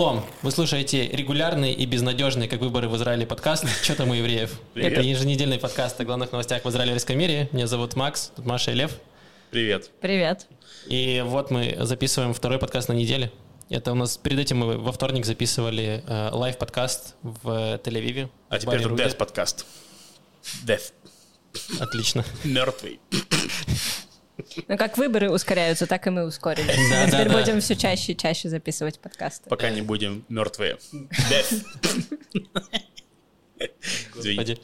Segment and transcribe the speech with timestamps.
[0.00, 0.24] Шалом!
[0.40, 4.58] Вы слушаете регулярный и безнадежный, как выборы в Израиле, подкаст «Что там у евреев?».
[4.72, 4.92] Привет.
[4.92, 7.50] Это еженедельный подкаст о главных новостях в израильском мире.
[7.52, 8.92] Меня зовут Макс, тут Маша и Лев.
[9.50, 9.90] Привет.
[10.00, 10.46] Привет.
[10.86, 13.30] И вот мы записываем второй подкаст на неделе.
[13.68, 18.30] Это у нас перед этим мы во вторник записывали э, лайв-подкаст в Тель-Авиве.
[18.48, 18.98] А в теперь тут.
[18.98, 19.66] Death подкаст.
[20.64, 20.92] Death.
[21.78, 22.24] Отлично.
[22.42, 23.00] Мертвый.
[24.68, 26.66] Ну, как выборы ускоряются, так и мы ускорились.
[26.66, 27.38] Да, мы да, теперь да.
[27.40, 29.48] будем все чаще и чаще записывать подкасты.
[29.48, 30.78] Пока не будем мертвые.
[34.14, 34.58] Господи.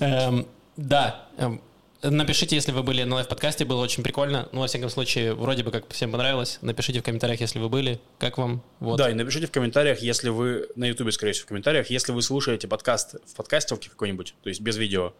[0.00, 1.28] Эм, Да.
[1.38, 1.60] эм,
[2.02, 4.48] Напишите, если вы были на лайв-подкасте, было очень прикольно.
[4.52, 6.58] Ну, во всяком случае, вроде бы как всем понравилось.
[6.60, 8.00] Напишите в комментариях, если вы были.
[8.18, 8.62] Как вам?
[8.80, 8.98] Вот.
[8.98, 12.22] Да, и напишите в комментариях, если вы на Ютубе, скорее всего, в комментариях, если вы
[12.22, 15.14] слушаете подкаст в подкастовке какой-нибудь, то есть без видео,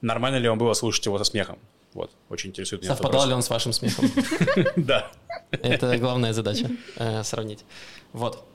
[0.00, 1.58] нормально ли вам было слушать его со смехом?
[1.96, 4.10] Вот, очень интересует меня Совпадал ли он с вашим смехом?
[4.76, 5.10] Да.
[5.50, 7.64] Это главная задача э, сравнить.
[8.12, 8.46] Вот.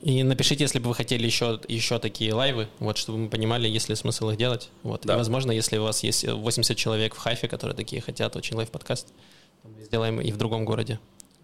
[0.00, 3.88] И напишите, если бы вы хотели еще, еще такие лайвы, вот, чтобы мы понимали, есть
[3.88, 4.70] ли смысл их делать.
[4.84, 5.02] Вот.
[5.04, 5.14] Да.
[5.14, 9.08] И, возможно, если у вас есть 80 человек в Хайфе, которые такие хотят, очень лайв-подкаст,
[9.62, 11.00] то мы сделаем и в другом городе.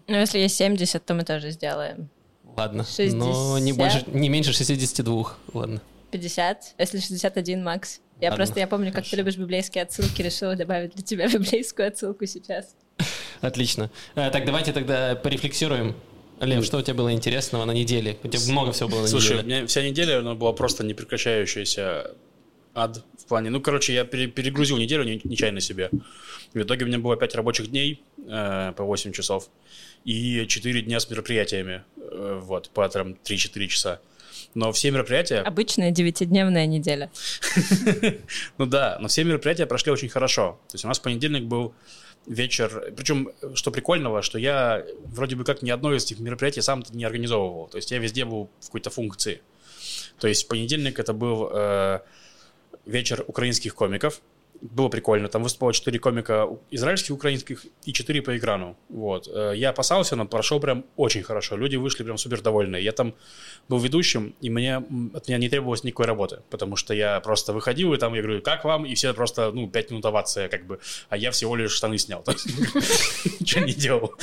[0.07, 2.09] Ну, если есть 70, то мы тоже сделаем.
[2.55, 2.85] Ладно.
[2.85, 3.13] 60.
[3.13, 5.33] Но не, больше, не меньше 62.
[5.53, 5.81] Ладно.
[6.11, 7.99] 50, если 61, Макс.
[8.21, 12.25] Я просто, я помню, как ты любишь библейские отсылки, решила добавить для тебя библейскую отсылку
[12.25, 12.75] сейчас.
[13.41, 13.89] Отлично.
[14.15, 15.95] Э, так, давайте тогда порефлексируем.
[16.41, 18.17] Лев, что у тебя было интересного на неделе?
[18.23, 19.55] У тебя много всего было на Слушай, у неделе.
[19.57, 22.15] меня вся неделя она была просто непрекращающаяся
[22.73, 23.49] ад в плане...
[23.49, 25.89] Ну, короче, я пере- перегрузил неделю не- нечаянно себе.
[26.53, 29.49] В итоге у меня было 5 рабочих дней э, по 8 часов
[30.05, 33.99] и 4 дня с мероприятиями, э, вот, по там 3-4 часа.
[34.55, 35.41] Но все мероприятия...
[35.41, 37.11] Обычная девятидневная неделя.
[38.57, 40.59] Ну да, но все мероприятия прошли очень хорошо.
[40.69, 41.73] То есть у нас понедельник был
[42.25, 46.83] вечер, причем, что прикольного, что я вроде бы как ни одно из этих мероприятий сам
[46.91, 47.67] не организовывал.
[47.67, 49.41] То есть я везде был в какой-то функции.
[50.19, 51.99] То есть понедельник это был э,
[52.85, 54.21] вечер украинских комиков.
[54.61, 55.29] Было прикольно.
[55.29, 58.75] Там выступало 4 комика израильских, украинских и 4 по экрану.
[58.89, 59.27] Вот.
[59.27, 61.55] Э, Я опасался, но прошел прям очень хорошо.
[61.55, 62.83] Люди вышли прям супер довольные.
[62.83, 63.13] Я там
[63.69, 67.93] был ведущим, и мне, от меня не требовалось никакой работы, потому что я просто выходил,
[67.93, 68.85] и там я говорю, как вам?
[68.85, 72.23] И все просто, ну, 5 минут овация, как бы, а я всего лишь штаны снял.
[73.39, 74.13] Ничего не делал.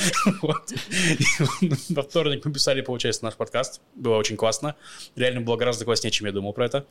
[1.89, 3.81] Во вторник мы писали, получается, наш подкаст.
[3.95, 4.75] Было очень классно.
[5.15, 6.85] Реально было гораздо класснее, чем я думал про это.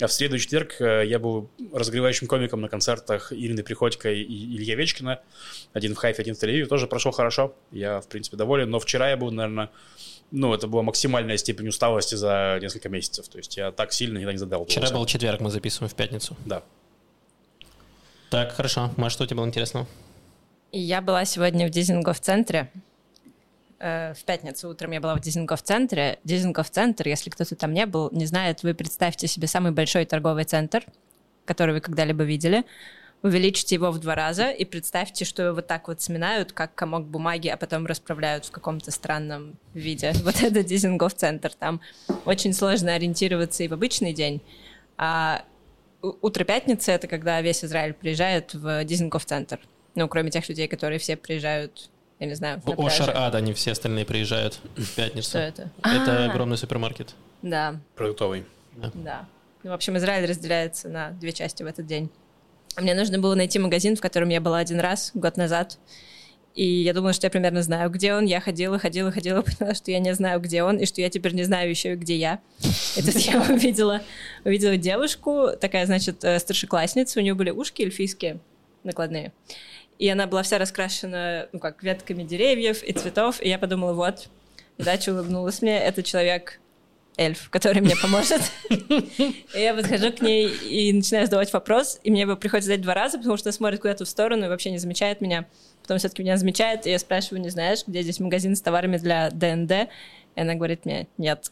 [0.00, 4.74] А в среду четверг э, я был разогревающим комиком на концертах Ирины Приходько и Илья
[4.74, 5.20] Вечкина.
[5.72, 6.66] Один в Хайфе, один в Тель-Авиве.
[6.66, 7.54] Тоже прошел хорошо.
[7.72, 8.70] Я, в принципе, доволен.
[8.70, 9.70] Но вчера я был, наверное,
[10.30, 13.28] ну, это была максимальная степень усталости за несколько месяцев.
[13.28, 14.64] То есть я так сильно никогда не задал.
[14.64, 16.36] Вчера был четверг, мы записываем в пятницу.
[16.44, 16.62] Да.
[18.30, 18.90] Так, хорошо.
[18.96, 19.86] Маш, что у тебя было интересного?
[20.72, 22.70] И я была сегодня в Дизингоф-центре.
[23.78, 26.18] Э, В пятницу утром я была в Дизингоф-центре.
[26.24, 30.84] Дизингоф-центр, если кто-то там не был, не знает, вы представьте себе самый большой торговый центр,
[31.44, 32.64] который вы когда-либо видели.
[33.22, 37.06] Увеличьте его в два раза и представьте, что его вот так вот сминают, как комок
[37.06, 40.12] бумаги, а потом расправляют в каком-то странном виде.
[40.24, 41.50] Вот это Дизингоф-центр.
[41.54, 41.80] Там
[42.26, 44.42] очень сложно ориентироваться и в обычный день.
[44.98, 45.42] А
[46.02, 49.58] утро пятницы— это когда весь Израиль приезжает в Дизингоф-центр.
[49.94, 51.88] Ну, кроме тех людей, которые все приезжают,
[52.18, 53.10] я не знаю, на В Ошар.
[53.16, 55.30] Ад они все остальные приезжают в пятницу.
[55.30, 55.70] Что это?
[55.82, 57.14] Это А, огромный супермаркет.
[57.40, 58.44] Да, Продуктовый.
[58.94, 59.26] да.
[59.64, 62.10] Ну, в общем, Израиль разделяется на две части в этот день.
[62.76, 65.78] Мне нужно было найти магазин, в котором я была один раз, год назад.
[66.54, 68.26] И я думала, что я примерно знаю, где он.
[68.26, 71.32] Я ходила, ходила, ходила, поняла, что я не знаю, где он, и что я теперь
[71.32, 72.40] не знаю еще, где я.
[72.96, 74.02] И тут я увидела,
[74.44, 78.40] увидела девушку, такая, значит, э, старшеклассница, у нее были ушки эльфийские,
[78.82, 79.32] накладные.
[79.98, 83.40] И она была вся раскрашена, ну как, ветками деревьев и цветов.
[83.40, 84.28] И я подумала, вот,
[84.76, 86.60] удача улыбнулась мне, это человек
[87.16, 88.40] эльф, который мне поможет.
[89.54, 93.18] Я подхожу к ней и начинаю задавать вопрос, и мне его приходится задать два раза,
[93.18, 95.46] потому что она смотрит куда-то в сторону и вообще не замечает меня.
[95.82, 99.30] Потом все-таки меня замечает, и я спрашиваю, не знаешь, где здесь магазин с товарами для
[99.30, 99.90] ДНД?
[100.34, 101.50] И она говорит мне, нет.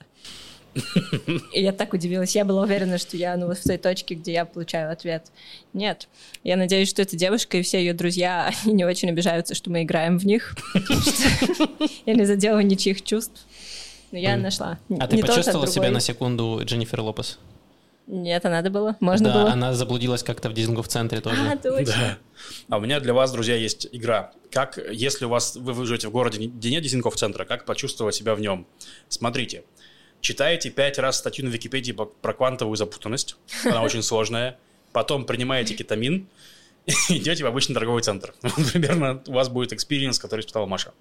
[1.53, 2.35] И я так удивилась.
[2.35, 5.27] Я была уверена, что я ну, в той точке, где я получаю ответ.
[5.73, 6.09] Нет.
[6.45, 9.83] Я надеюсь, что эта девушка и все ее друзья, они не очень обижаются, что мы
[9.83, 10.57] играем в них.
[12.07, 13.47] Я не задела ничьих чувств.
[14.13, 14.43] Но я Мгм.
[14.43, 14.79] нашла.
[15.01, 17.39] А ты почувствовала себя на секунду Дженнифер Лопес?
[18.07, 18.97] Нет, а надо было?
[19.01, 19.53] Можно да, было?
[19.53, 21.41] она заблудилась как-то в Дизингоф центре тоже.
[21.41, 21.95] А, точно.
[21.95, 22.19] Да.
[22.69, 24.33] А у меня для вас, друзья, есть игра.
[24.51, 28.15] Как, если у вас вы, вы живете в городе, где нет Дизинков центра, как почувствовать
[28.15, 28.67] себя в нем?
[29.09, 29.65] Смотрите.
[30.21, 33.37] Читаете пять раз статью на Википедии про квантовую запутанность.
[33.65, 34.59] Она очень сложная.
[34.93, 36.29] Потом принимаете кетамин
[36.87, 38.35] и идете в обычный торговый центр.
[38.73, 40.93] Примерно у вас будет experience, который испытала Маша.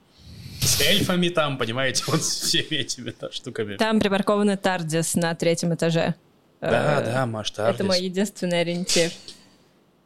[0.61, 3.77] С эльфами там, понимаете, вот с всеми этими да, штуками.
[3.77, 6.15] Там припаркованы Тардис на третьем этаже.
[6.61, 7.75] Да, Э, да, Маш, Тардис.
[7.75, 9.11] Это мой единственный ориентир.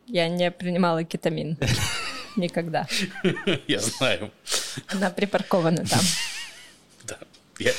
[0.07, 1.57] Я не принимала кетамин.
[2.36, 2.88] Никогда.
[3.68, 4.31] Я знаю.
[4.88, 6.02] Она припаркована там.
[7.04, 7.18] Да.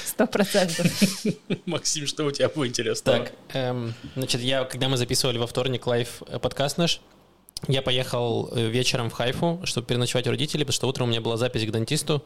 [0.04, 0.86] Сто процентов.
[1.66, 3.18] Максим, что у тебя было интересного?
[3.18, 7.00] Так, эм, значит, я, когда мы записывали во вторник live э, подкаст наш,
[7.68, 11.20] я поехал э, вечером в Хайфу, чтобы переночевать у родителей, потому что утром у меня
[11.20, 12.24] была запись к дантисту.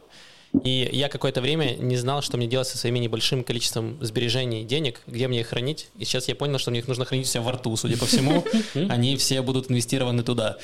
[0.65, 5.01] И я какое-то время не знал, что мне делать со своими небольшим количеством сбережений денег,
[5.07, 5.89] где мне их хранить.
[5.99, 8.07] И сейчас я понял, что мне их нужно хранить у себя во рту, судя по
[8.07, 8.45] всему.
[8.89, 10.59] Они все будут инвестированы туда.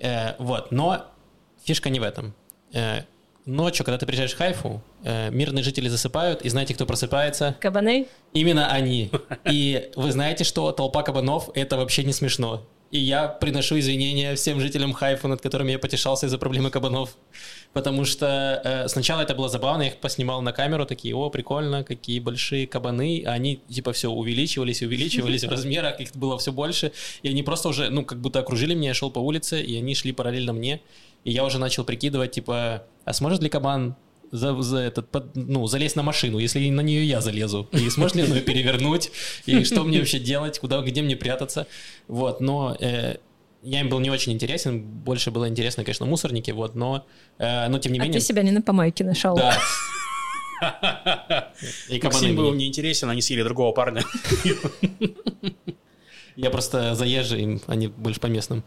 [0.00, 1.04] Э, Вот, но
[1.64, 2.32] фишка не в этом.
[2.72, 3.02] Э,
[3.46, 7.54] Ночью, когда ты приезжаешь в Хайфу, э, мирные жители засыпают, и знаете, кто просыпается?
[7.60, 8.06] Кабаны?
[8.32, 9.10] Именно они.
[9.50, 12.66] И вы знаете, что толпа кабанов— это вообще не смешно.
[12.94, 17.16] И я приношу извинения всем жителям Хайфа, над которыми я потешался из-за проблемы кабанов.
[17.72, 21.82] Потому что э, сначала это было забавно, я их поснимал на камеру, такие, о, прикольно,
[21.82, 23.24] какие большие кабаны.
[23.26, 26.92] А они, типа, все увеличивались, увеличивались в размерах, их было все больше.
[27.24, 29.96] И они просто уже, ну, как будто окружили меня, я шел по улице, и они
[29.96, 30.80] шли параллельно мне.
[31.24, 33.96] И я уже начал прикидывать, типа, а сможет ли кабан
[34.34, 37.68] за, за этот, под- ну, залезть на машину, если на нее я залезу?
[37.72, 39.12] И сможет ли он ее перевернуть?
[39.46, 40.58] И что мне вообще делать?
[40.58, 41.66] Куда, где мне прятаться?
[42.08, 43.16] Вот, но э,
[43.62, 47.06] я им был не очень интересен, больше было интересно, конечно, мусорники, вот, но,
[47.38, 48.20] э, но тем не А менее...
[48.20, 49.36] ты себя не на помойке нашел.
[49.36, 49.56] Да.
[51.88, 54.04] И Максим был неинтересен, они съели другого парня.
[56.36, 58.64] Я просто заезжий, им, они больше по местным.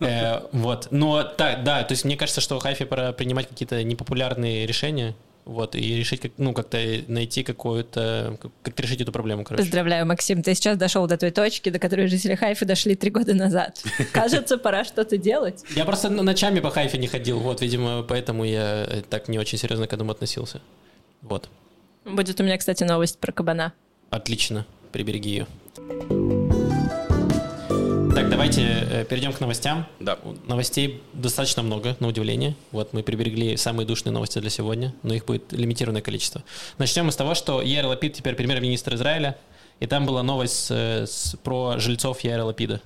[0.00, 0.88] Э, Вот.
[0.90, 5.14] Но так, да, то есть мне кажется, что Хайфе пора принимать какие-то непопулярные решения,
[5.46, 6.76] вот, и решить, как, ну, как-то
[7.06, 9.62] найти какую-то, как- как решить эту проблему, короче.
[9.62, 13.32] Поздравляю, Максим, ты сейчас дошел до той точки, до которой жители Хайфы дошли три года
[13.32, 13.80] назад.
[14.12, 15.62] Кажется, пора что-то делать.
[15.76, 19.56] Я просто ночами по Хайфе не ходил, вот, видимо, поэтому я э, так не очень
[19.56, 20.60] серьезно к этому относился.
[21.22, 21.48] Вот.
[22.04, 23.72] Будет у меня, кстати, новость про кабана.
[24.10, 26.45] Отлично, прибереги ее.
[28.16, 29.86] Так, давайте э, перейдем к новостям.
[30.00, 30.18] Да.
[30.46, 32.54] Новостей достаточно много, на удивление.
[32.72, 36.42] Вот мы приберегли самые душные новости для сегодня, но их будет лимитированное количество.
[36.78, 39.36] Начнем мы с того, что Яир Лапид теперь премьер-министр Израиля,
[39.80, 40.70] и там была новость с-
[41.06, 42.80] с- про жильцов Яира Лапида.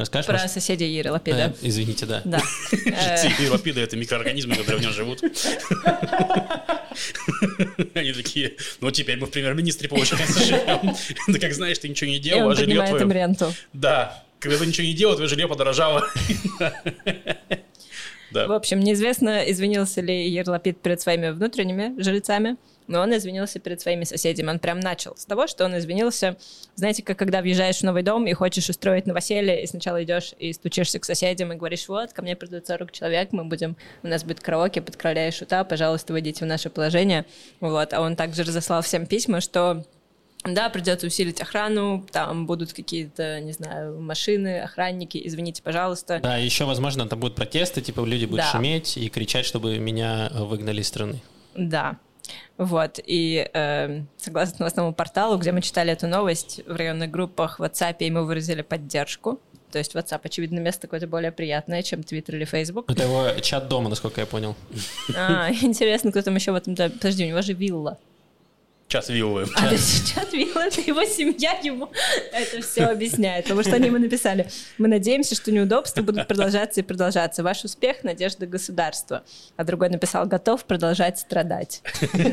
[0.00, 0.26] Расскажешь?
[0.26, 0.50] Про Маш?
[0.50, 2.22] соседей Иры Э, извините, да.
[2.24, 2.40] Да.
[2.86, 5.22] Э, лапиды— это микроорганизмы, которые в нем живут.
[7.94, 10.94] Они такие, ну теперь мы в премьер-министре, получается, живем.
[11.28, 13.20] Да как знаешь, ты ничего не делал, а жилье поднимает им твое...
[13.20, 13.52] ренту.
[13.74, 16.06] Да, когда ты ничего не делал, твое жилье подорожало.
[16.58, 16.70] В
[18.32, 18.44] Да.
[18.54, 22.56] общем, неизвестно, извинился ли Ерлапид перед своими внутренними жильцами,
[22.86, 24.48] но он извинился перед своими соседями.
[24.50, 26.36] Он прям начал с того, что он извинился.
[26.74, 30.52] Знаете, как когда въезжаешь в новый дом и хочешь устроить новоселье, и сначала идешь и
[30.52, 34.24] стучишься к соседям и говоришь, вот, ко мне придут 40 человек, мы будем, у нас
[34.24, 37.26] будет караоке под короля и шута, пожалуйста, войдите в наше положение.
[37.60, 39.84] Вот, а он также разослал всем письма, что
[40.44, 46.18] да, придется усилить охрану, там будут какие-то, не знаю, машины, охранники, извините, пожалуйста.
[46.22, 48.52] Да, еще, возможно, там будут протесты, типа люди будут Да.
[48.52, 51.20] шуметь и кричать, чтобы меня выгнали из страны.
[51.54, 51.98] Да.
[52.58, 57.62] Вот, и э, согласно новостному порталу, где мы читали эту новость, в районных группах в
[57.62, 59.40] WhatsApp ему выразили поддержку.
[59.70, 62.90] То есть WhatsApp, очевидно, место какое-то более приятное, чем Twitter или Facebook.
[62.90, 64.56] Это его чат дома, насколько я понял.
[65.16, 66.74] А, интересно, кто там еще в этом...
[66.74, 67.98] Подожди, у него же вилла.
[68.90, 69.46] Час виллы.
[69.54, 71.92] А, чат вилла, это его семья ему
[72.32, 73.44] это все объясняет.
[73.44, 77.44] Потому что они ему написали, мы надеемся, что неудобства будут продолжаться и продолжаться.
[77.44, 79.22] Ваш успех— надежда государства.
[79.56, 81.82] А другой написал, готов продолжать страдать.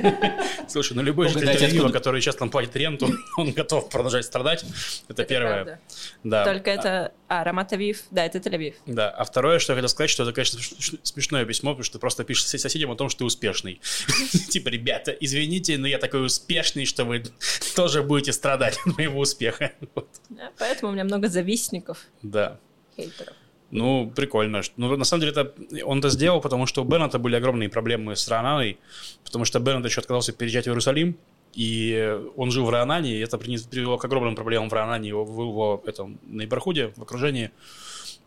[0.67, 4.65] Слушай, ну любой житель Тель-Авива, который сейчас там платит ренту, он готов продолжать страдать.
[5.07, 5.53] Это первое.
[5.53, 5.79] правда.
[6.23, 6.43] Да.
[6.43, 7.11] Только это...
[7.29, 8.73] А, Рамат Авив, да, это Тель-Авив.
[8.85, 11.93] Да, а второе, что я хотел сказать, что это, конечно, смеш- смешное письмо, потому что
[11.93, 13.81] ты просто пишешь сос- соседям о том, что ты успешный.
[14.49, 16.46] Типа, ребята, извините, но я такой успешный,
[16.85, 17.23] что вы
[17.75, 19.71] тоже будете страдать от моего успеха.
[19.95, 20.07] Вот.
[20.29, 22.59] Да, поэтому у меня много завистников, Да.
[22.95, 23.33] хейтеров.
[23.71, 24.61] Ну, прикольно.
[24.77, 28.15] Ну, на самом деле, это, он это сделал, потому что у Беннета были огромные проблемы
[28.15, 28.77] с Рананой,
[29.25, 31.17] потому что Беннет еще отказался переезжать в Иерусалим,
[31.53, 35.41] и он жил в Ранане, и это привело к огромным проблемам в Ранане, его, в
[35.41, 37.51] его этом, нейборхуде, в окружении.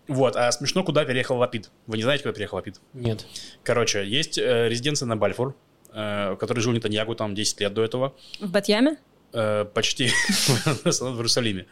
[0.09, 1.71] Вот, а смешно, куда переехал Лапид.
[1.87, 2.81] Вы не знаете, куда переехал Лапид?
[2.93, 3.25] Нет.
[3.63, 5.55] Короче, есть э, резиденция на Бальфур,
[5.93, 8.15] э, в которой жил Нетаньягу там 10 лет до этого.
[8.41, 8.97] В Батьяме?
[9.33, 11.67] Э, почти в Иерусалиме.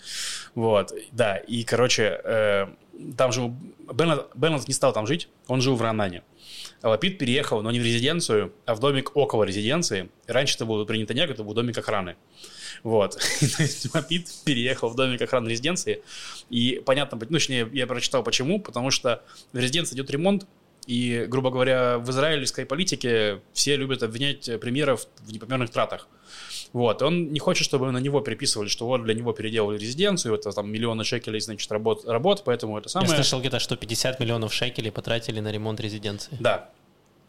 [0.54, 2.66] Вот, да, и, короче, э,
[3.16, 3.54] там жил...
[3.92, 6.22] Беннет, не стал там жить, он жил в Ранане.
[6.82, 10.10] А Лапид переехал, но не в резиденцию, а в домик около резиденции.
[10.26, 12.16] Раньше это был при Нетаньягу, это был домик охраны.
[12.84, 13.18] Вот.
[13.94, 16.02] Лапид переехал в домик охраны резиденции.
[16.50, 18.60] И понятно, ну, точнее, я прочитал почему.
[18.60, 20.46] Потому что в резиденции идет ремонт,
[20.88, 26.08] И, грубо говоря, в израильской политике все любят обвинять премьеров в непомерных тратах.
[26.72, 30.50] Вот, он не хочет, чтобы на него переписывали, что вот для него переделали резиденцию, это
[30.50, 33.10] там миллионы шекелей, значит, работ, работ поэтому это самое...
[33.10, 36.34] Я слышал где-то, что 50 миллионов шекелей потратили на ремонт резиденции.
[36.40, 36.70] Да,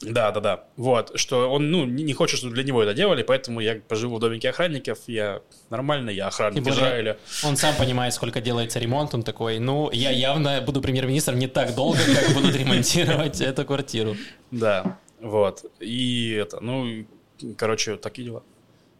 [0.01, 0.63] да, да, да.
[0.77, 4.19] Вот, что он, ну, не хочет, чтобы для него это делали, поэтому я поживу в
[4.19, 7.17] домике охранников, я нормально, я охранник Израиля.
[7.43, 11.75] Он сам понимает, сколько делается ремонт, он такой, ну, я явно буду премьер-министром не так
[11.75, 14.15] долго, как будут ремонтировать эту квартиру.
[14.51, 15.65] Да, вот.
[15.81, 17.05] И это, ну,
[17.57, 18.43] короче, такие дела.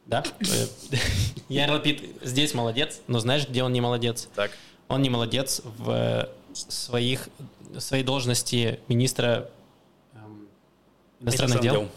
[0.06, 0.24] Да?
[0.42, 0.98] Э,
[1.48, 4.28] Яр Лапид здесь молодец, но знаешь, где он не молодец?
[4.36, 4.52] Так.
[4.90, 7.30] Он не молодец в своих,
[7.78, 9.50] своей должности министра
[11.22, 11.90] иностранных дел.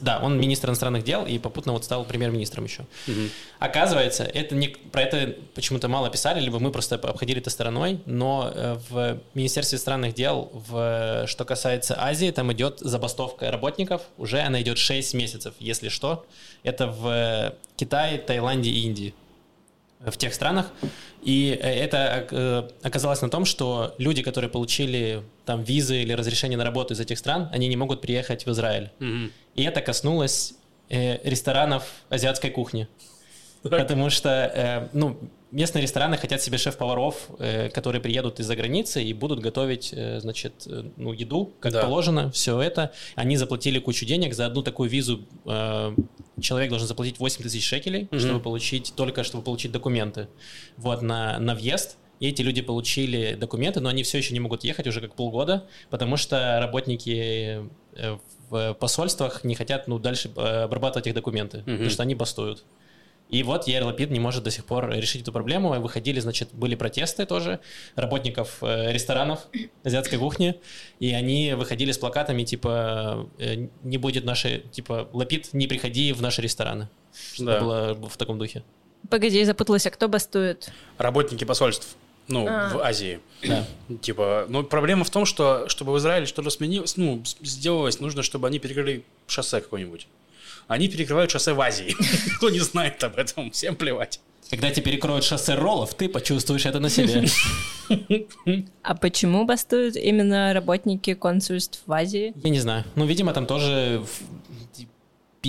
[0.00, 2.84] Да, он министр иностранных дел и попутно вот стал премьер-министром еще.
[3.06, 3.30] Мгм.
[3.60, 8.50] Оказывается, это не, про это почему-то мало писали, либо мы просто обходили это стороной, но
[8.52, 14.60] э, в Министерстве иностранных дел, в, что касается Азии, там идет забастовка работников, уже она
[14.62, 16.26] идет 6 месяцев, если что.
[16.64, 19.14] Это в Китае, Таиланде и Индии.
[20.04, 20.70] В тех странах.
[21.22, 26.56] И э, это э, оказалось на том, что люди, которые получили там визы или разрешение
[26.56, 28.90] на работу из этих стран, они не могут приехать в Израиль.
[29.00, 29.32] Мгм.
[29.56, 30.54] И это коснулось
[30.88, 32.86] э, ресторанов азиатской кухни.
[33.62, 35.18] Потому что, ну,
[35.50, 37.28] местные рестораны хотят себе шеф-поваров,
[37.74, 40.52] которые приедут из-за границы и будут готовить, значит,
[40.96, 41.82] ну, еду, как Да.
[41.82, 42.92] положено, все это.
[43.16, 45.26] Они заплатили кучу денег за одну такую визу.
[46.38, 48.20] Э, человек должен заплатить 8 тысяч шекелей, Мгм.
[48.20, 50.28] чтобы получить, только чтобы получить документы
[50.76, 51.96] вот, на, на въезд.
[52.20, 55.66] И эти люди получили документы, но они все еще не могут ехать уже как полгода,
[55.88, 57.62] потому что работники
[57.94, 58.18] э,
[58.50, 62.64] в посольствах не хотят ну, дальше э, обрабатывать их документы, потому что они бастуют.
[63.28, 65.78] И вот Яир Лапид не может до сих пор решить эту проблему.
[65.80, 67.60] Выходили, значит, были протесты тоже
[67.94, 69.46] работников э, ресторанов
[69.84, 70.58] азиатской кухни,
[70.98, 76.22] и они выходили с плакатами типа э, «Не будет нашей...» Типа «Лапид, не приходи в
[76.22, 76.88] наши рестораны».
[77.34, 77.60] Что Да.
[77.60, 78.62] было в таком духе.
[79.10, 80.70] Погоди, я запуталась, а кто бастует?
[80.96, 81.96] Работники посольств.
[82.28, 82.68] Ну, А.
[82.68, 83.20] в Азии.
[83.46, 83.64] Да.
[84.02, 88.46] Типа, ну, проблема в том, что, чтобы в Израиле что-то сменилось, ну, сделалось, нужно, чтобы
[88.48, 90.06] они перекрыли шоссе какое-нибудь.
[90.68, 91.96] Они перекрывают шоссе в Азии.
[92.36, 94.20] Кто не знает об этом, всем плевать.
[94.50, 97.24] Когда тебе перекроют шоссе роллов, ты почувствуешь это на себе.
[98.82, 102.34] А почему бастуют именно работники консульств в Азии?
[102.42, 102.84] Я не знаю.
[102.96, 104.37] Ну, видимо, там тоже в-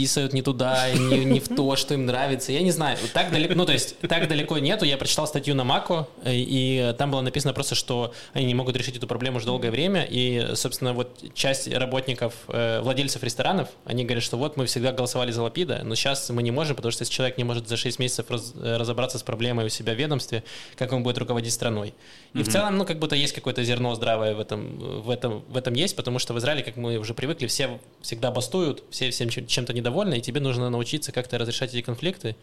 [0.01, 2.51] писают не туда, не, не в то, что им нравится.
[2.51, 2.97] Я не знаю.
[3.13, 4.85] Так далеко, ну, то есть, так далеко нету.
[4.85, 8.75] Я прочитал статью на Мако, э, и там было написано просто, что они не могут
[8.75, 10.05] решить эту проблему уже долгое время.
[10.09, 15.31] И, собственно, вот часть работников, э, владельцев ресторанов, они говорят, что вот мы всегда голосовали
[15.31, 17.99] за Лапида, но сейчас мы не можем, потому что если человек не может за 6
[17.99, 20.43] месяцев раз- э, разобраться с проблемой у себя в ведомстве,
[20.75, 21.93] как он будет руководить страной.
[22.33, 25.57] И в целом, ну, как будто есть какое-то зерно здравое в этом, в этом, в
[25.57, 29.29] этом есть, потому что в Израиле, как мы уже привыкли, все всегда бастуют, все всем
[29.29, 32.35] чем- чем-то недовольны, и тебе нужно научиться как-то разрешать эти конфликты.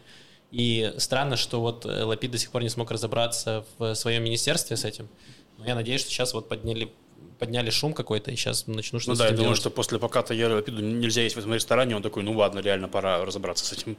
[0.51, 4.77] И странно, что вот э, Лапид до сих пор не смог разобраться в своем министерстве
[4.77, 5.09] с этим.
[5.57, 6.89] Но я надеюсь, что сейчас вот подняли,
[7.37, 10.33] подняли шум какой-то, и сейчас начну Ну что-то да, с я думаю, что после поката
[10.33, 13.73] Яра Лапиду нельзя есть в этом ресторане, он такой, ну ладно, реально пора разобраться с
[13.73, 13.97] этим.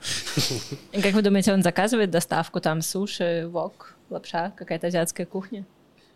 [1.02, 5.66] Как вы думаете, он заказывает доставку там суши, вок, лапша, какая-то азиатская кухня?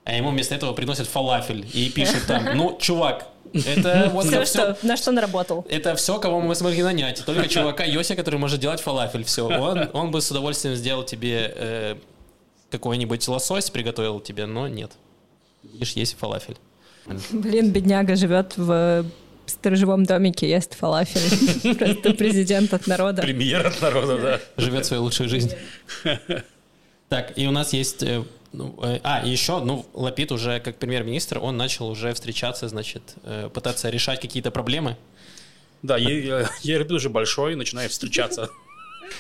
[0.04, 4.44] А ему вместо этого приносят фалафель и пишут там, ну, чувак, это вот Всё, на
[4.44, 5.66] всё- что, на что он работал?
[5.68, 7.24] Это все, кого мы смогли нанять.
[7.24, 9.24] Только чувака Йоси, который может делать фалафель.
[9.24, 9.46] Все.
[9.46, 11.96] Он, он бы с удовольствием сделал тебе э,
[12.70, 14.92] какой-нибудь лосось, приготовил тебе, но нет.
[15.62, 16.56] Видишь, есть фалафель.
[17.30, 19.04] Блин, бедняга живет в
[19.46, 21.76] сторожевом домике, ест фалафель.
[21.78, 23.22] Просто президент от народа.
[23.22, 24.40] Премьер от народа, да.
[24.56, 25.52] Живет свою лучшую жизнь.
[27.08, 28.02] Так, и у нас есть...
[28.52, 32.68] э, ну, э, а, и еще, ну, Лапид уже как премьер-министр, он начал уже встречаться,
[32.68, 34.96] значит, э, пытаться решать какие-то проблемы.
[35.82, 38.50] Да, Лапид уже большой, начинает встречаться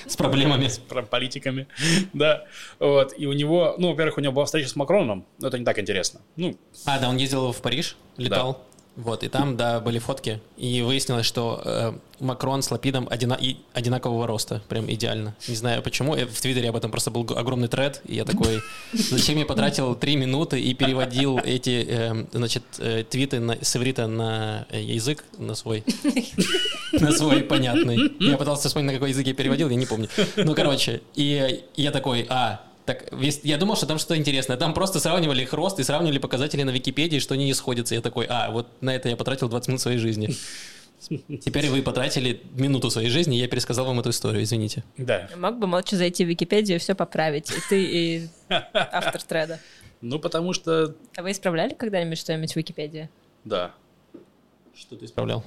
[0.06, 0.68] с проблемами.
[0.68, 1.66] с политиками,
[2.12, 2.44] да,
[2.78, 5.64] вот, и у него, ну, во-первых, у него была встреча с Макроном, но это не
[5.64, 8.64] так интересно, ну, А, да, он ездил в Париж, летал.
[8.94, 10.40] Вот, и там, да, были фотки.
[10.58, 14.62] И выяснилось, что э, Макрон с Лапидом одина- и одинакового роста.
[14.68, 15.34] Прям идеально.
[15.48, 16.12] Не знаю почему.
[16.14, 18.02] В Твиттере об этом просто был огромный тред.
[18.04, 18.60] И я такой,
[18.92, 24.06] зачем я потратил три минуты и переводил эти, э, значит, э, твиты на, с иврита
[24.06, 25.84] на язык, на свой,
[26.92, 28.12] на свой понятный.
[28.20, 30.08] Я пытался вспомнить, на какой язык я переводил, я не помню.
[30.36, 33.12] Ну, короче, и я такой, а, так,
[33.42, 34.56] я думал, что там что-то интересное.
[34.56, 37.94] Там просто сравнивали их рост и сравнивали показатели на Википедии, что они не сходятся.
[37.94, 40.34] Я такой, а, вот на это я потратил 20 минут своей жизни.
[41.40, 44.84] Теперь вы потратили минуту своей жизни, и я пересказал вам эту историю, извините.
[44.96, 47.50] да, Мог бы молча зайти в Википедию и все поправить.
[47.50, 48.28] И ты, и
[48.72, 49.58] автор треда.
[50.00, 53.10] ну, потому что, А вы исправляли когда-нибудь что-нибудь в Википедии?
[53.44, 53.72] да,
[54.76, 55.42] Что ты исправлял?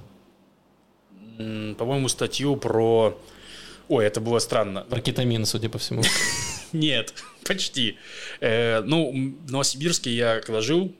[1.38, 3.18] По-моему, статью про...
[3.88, 4.82] Ой, это было странно.
[4.82, 6.01] Про кетамин, судя по всему.
[6.74, 7.13] Нет,
[7.45, 7.98] почти.
[8.39, 9.12] Э, ну,
[9.45, 10.93] в Новосибирске я когда жил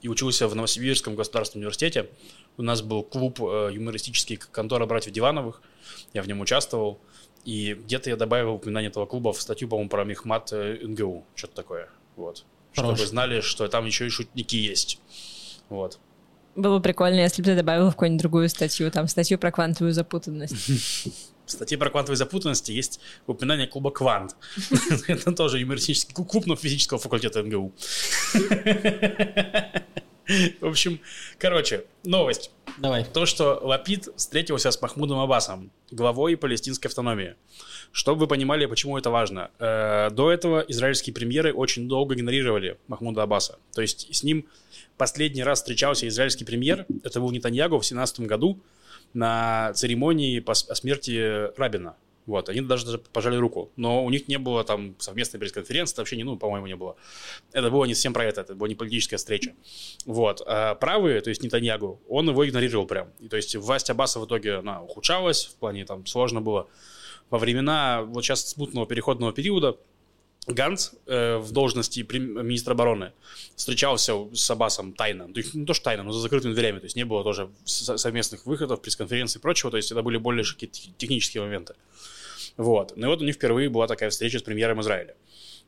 [0.00, 2.08] и учился в Новосибирском государственном университете,
[2.56, 5.62] у нас был клуб э, юмористический контора братьев Дивановых,
[6.12, 7.00] я в нем участвовал,
[7.44, 11.54] и где-то я добавил упоминание этого клуба в статью, по-моему, про Мехмат э, НГУ, что-то
[11.54, 12.44] такое, вот.
[12.74, 12.96] Хорош.
[12.96, 14.98] Чтобы знали, что там еще и шутники есть.
[15.68, 15.98] Вот.
[16.54, 19.92] Было бы прикольно, если бы ты добавил в какую-нибудь другую статью, там статью про квантовую
[19.92, 20.54] запутанность.
[21.46, 24.36] В статье про квантовые запутанности есть упоминание клуба «Квант».
[25.08, 27.72] Это тоже юмористический клуб, но физического факультета МГУ.
[30.60, 31.00] В общем,
[31.38, 32.52] короче, новость.
[32.78, 33.04] Давай.
[33.04, 37.34] То, что Лапид встретился с Махмудом Аббасом, главой палестинской автономии.
[37.90, 39.50] Чтобы вы понимали, почему это важно.
[39.58, 43.58] Э, До этого израильские премьеры очень долго игнорировали Махмуда Аббаса.
[43.74, 44.46] То есть с ним
[44.96, 48.60] последний раз встречался израильский премьер, это был Нетаньягу в 17 году,
[49.14, 51.96] на церемонии по смерти Рабина.
[52.24, 53.72] Вот, они даже, даже пожали руку.
[53.76, 56.96] Но у них не было там совместной пресс-конференции, вообще не, ну, по-моему, не было.
[57.52, 59.54] Это было не совсем про это, это была не политическая встреча.
[60.06, 60.40] Вот.
[60.46, 63.08] А правые, то есть Нетаньягу, он его игнорировал прям.
[63.18, 66.68] И, то есть власть Аббаса в итоге, она ухудшалась, в плане там сложно было.
[67.30, 69.76] Во времена вот сейчас смутного переходного периода
[70.48, 73.12] Ганц э, в должности министра обороны
[73.54, 75.32] встречался с Аббасом тайно.
[75.32, 76.80] То есть не то, что тайно, но за закрытыми дверями.
[76.80, 79.70] То есть не было тоже со- совместных выходов, пресс-конференций и прочего.
[79.70, 81.74] То есть это были более какие-то технические моменты.
[82.56, 82.94] Вот.
[82.96, 85.14] Ну и вот у них впервые была такая встреча с премьером Израиля.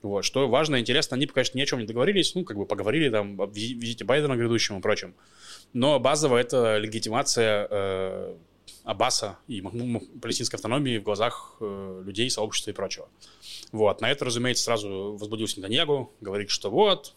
[0.02, 0.24] Вот.
[0.24, 2.34] Что важно, интересно, они, конечно, ни о чем не договорились.
[2.34, 5.14] Ну, как бы поговорили там о визи- визите Байдена грядущему и прочем.
[5.72, 8.34] Но базово это легитимация э,
[8.84, 9.62] Аббаса и
[10.20, 13.08] палестинской автономии в глазах э, людей, сообщества и прочего.
[13.72, 14.00] Вот.
[14.00, 17.14] На это, разумеется, сразу возбудился Нетаньягу, говорит, что вот,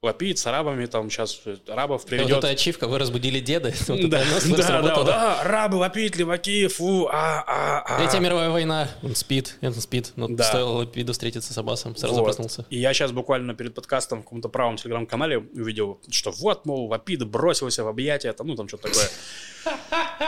[0.00, 2.38] Лапид с арабами, там сейчас арабов Вот приведет.
[2.38, 3.72] эта ачивка, вы разбудили деда.
[3.88, 7.98] Вот Да, да, да, да, арабы, Лапид, леваки, фу, а, а, а.
[7.98, 8.88] Третья мировая война.
[9.02, 10.12] Он спит, он спит.
[10.14, 10.44] Но Да.
[10.44, 12.26] стоило Лапиду встретиться с Аббасом, сразу Вот.
[12.26, 12.64] проснулся.
[12.70, 17.26] И я сейчас буквально перед подкастом в каком-то правом телеграм-канале увидел, что вот, мол, Лапид
[17.26, 19.08] бросился в объятия, там, ну, там что-то такое.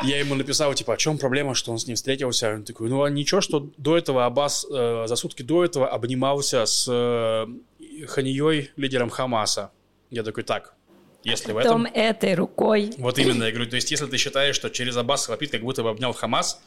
[0.02, 2.54] Я ему написал, типа, о чем проблема, что он с ним встретился?
[2.54, 6.66] Он такой, ну, а ничего, что до этого Аббас э, за сутки до этого обнимался
[6.66, 7.46] с э,
[8.06, 9.70] Ханией, лидером Хамаса.
[10.10, 10.74] Я такой, так,
[11.22, 11.84] если в этом...
[11.84, 12.92] Том этой рукой.
[12.96, 15.82] Вот именно, я говорю, то есть если ты считаешь, что через Аббас Лапид как будто
[15.82, 16.62] бы обнял Хамас,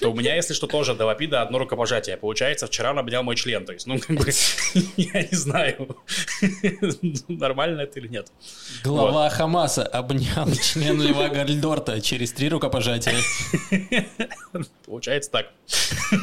[0.00, 2.16] то у меня, если что, тоже до Лапида одно рукопожатие.
[2.16, 3.64] Получается, вчера он обнял мой член.
[3.64, 4.24] То есть, ну, как бы,
[4.96, 5.96] я не знаю,
[7.28, 8.28] нормально это или нет.
[8.84, 13.16] Глава Хамаса обнял член Льва Гальдорта через три рукопожатия.
[14.86, 15.50] Получается так.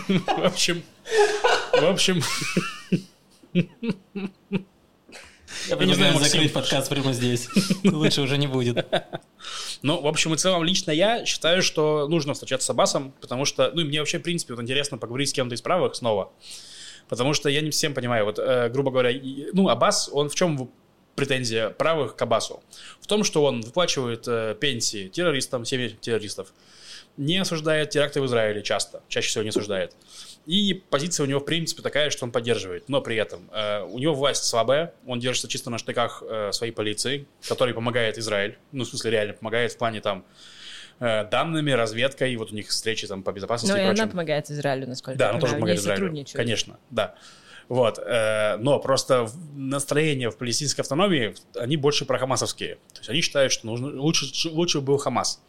[0.08, 0.82] В общем,
[1.74, 2.22] в общем,
[5.70, 7.48] Я не знаю, предлагаю закрыть подкаст прямо здесь.
[7.84, 8.86] Лучше уже не будет.
[9.82, 13.72] ну, в общем и целом, лично я считаю, что нужно встречаться с Аббасом, потому что,
[13.74, 16.32] ну, и мне вообще, в принципе, вот интересно поговорить с кем-то из правых снова,
[17.08, 20.36] потому что я не всем понимаю, вот, э, грубо говоря, и- ну, Аббас, он в
[20.36, 20.70] чем
[21.16, 22.62] претензия правых к Аббасу?
[23.00, 26.54] В том, что он выплачивает э, пенсии террористам, семьям террористов,
[27.18, 29.96] не осуждает теракты в Израиле часто, чаще всего не осуждает.
[30.46, 32.88] И позиция у него, в принципе, такая, что он поддерживает.
[32.88, 36.72] Но при этом э, у него власть слабая, он держится чисто на штыках э, своей
[36.72, 38.58] полиции, которой помогает Израиль.
[38.72, 40.24] Ну, в смысле, реально помогает в плане там
[41.00, 43.96] э, данными, разведкой, и вот у них встречи там по безопасности Ну, и и она
[43.96, 44.12] прочим.
[44.12, 45.52] помогает Израилю, насколько Да, я она понимаю.
[45.52, 46.26] тоже помогает Они Израилю.
[46.34, 47.16] Конечно, да.
[47.68, 52.76] Вот, э, но просто настроения в палестинской автономии, они больше прохамасовские.
[52.94, 55.42] То есть они считают, что нужно, лучше, лучше был Хамас.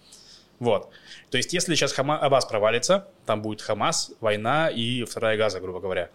[0.59, 0.88] Вот.
[1.37, 5.81] То есть если сейчас Хама, Аббас провалится, там будет Хамас, война и вторая Газа, грубо
[5.81, 6.09] говоря.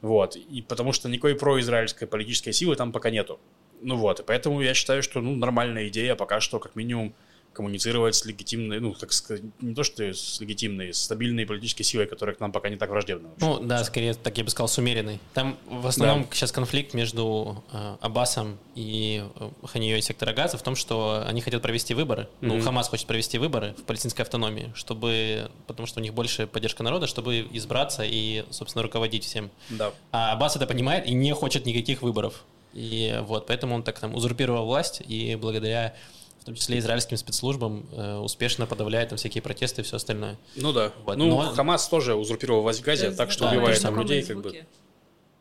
[0.00, 0.34] Вот.
[0.34, 3.38] И потому что никакой произраильской политической силы там пока нету.
[3.82, 7.14] Ну вот, и поэтому я считаю, что ну, нормальная идея пока что, как минимум,
[7.52, 12.06] коммуницировать с легитимной, ну, так сказать, не то что с легитимной, с стабильной политической силой,
[12.06, 13.30] которая к нам пока не так враждебна.
[13.40, 15.20] Ну, да, скорее, так я бы сказал, с умеренной.
[15.34, 20.76] Там в основном сейчас конфликт между э, Аббасом и э, Ханией сектора Газа в том,
[20.76, 22.28] что они хотят провести выборы.
[22.40, 22.64] Ну, Мгм.
[22.64, 27.06] Хамас хочет провести выборы в палестинской автономии, чтобы, потому что у них больше поддержка народа,
[27.06, 29.50] чтобы избраться и, собственно, руководить всем.
[29.70, 29.92] Да.
[30.10, 32.44] А Аббас это понимает и не хочет никаких выборов.
[32.72, 35.94] И вот, поэтому он так там узурпировал власть, и благодаря,
[36.42, 40.36] в том числе, израильским спецслужбам, э, успешно подавляет там всякие протесты и все остальное.
[40.56, 40.92] Ну да.
[41.04, 44.24] Вот, ну, но- Хамас тоже узурпировал власть в Газе, так что да, убивает там людей,
[44.24, 44.66] как бы.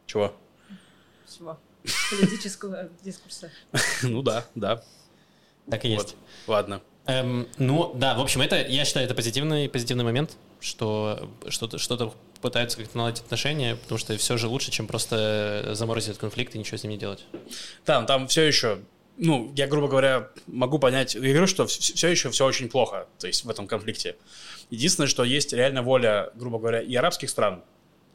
[0.05, 0.31] Чего?
[1.35, 1.57] Чего?
[2.11, 3.51] Политического дискурса.
[4.03, 4.83] ну да, да.
[5.71, 6.15] Так и есть.
[6.45, 6.81] Ладно.
[7.07, 12.13] Эм, ну, да, в общем, это, я считаю, это позитивный, позитивный момент, что что-то, что-то
[12.41, 16.59] пытаются как-то наладить отношения, потому что все же лучше, чем просто заморозить этот конфликт и
[16.59, 17.25] ничего с ним не делать.
[17.85, 18.81] Там, там все еще
[19.17, 23.27] ну, я, грубо говоря, могу понять, я говорю, что все еще все очень плохо, то
[23.27, 24.15] есть в этом конфликте.
[24.69, 27.63] Единственное, что есть реально воля, грубо говоря, и арабских стран,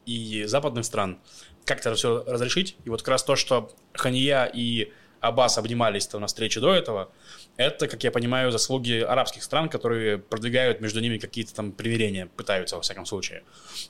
[0.05, 1.19] и западных стран
[1.65, 2.77] как-то все разрешить.
[2.85, 7.11] И вот как раз то, что Хания и Аббас обнимались на встрече до этого,
[7.57, 12.75] это, как я понимаю, заслуги арабских стран, которые продвигают между ними какие-то там примирения, пытаются,
[12.75, 13.43] во всяком случае.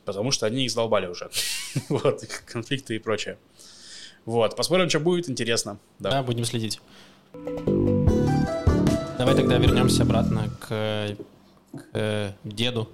[0.05, 1.29] Потому что они их задолбали уже.
[1.89, 3.37] вот, конфликты и прочее.
[4.27, 5.79] Вот, посмотрим, что будет, интересно.
[5.99, 6.81] Да, да будем следить.
[9.17, 11.15] Давай тогда вернемся обратно к,
[11.71, 12.89] к деду.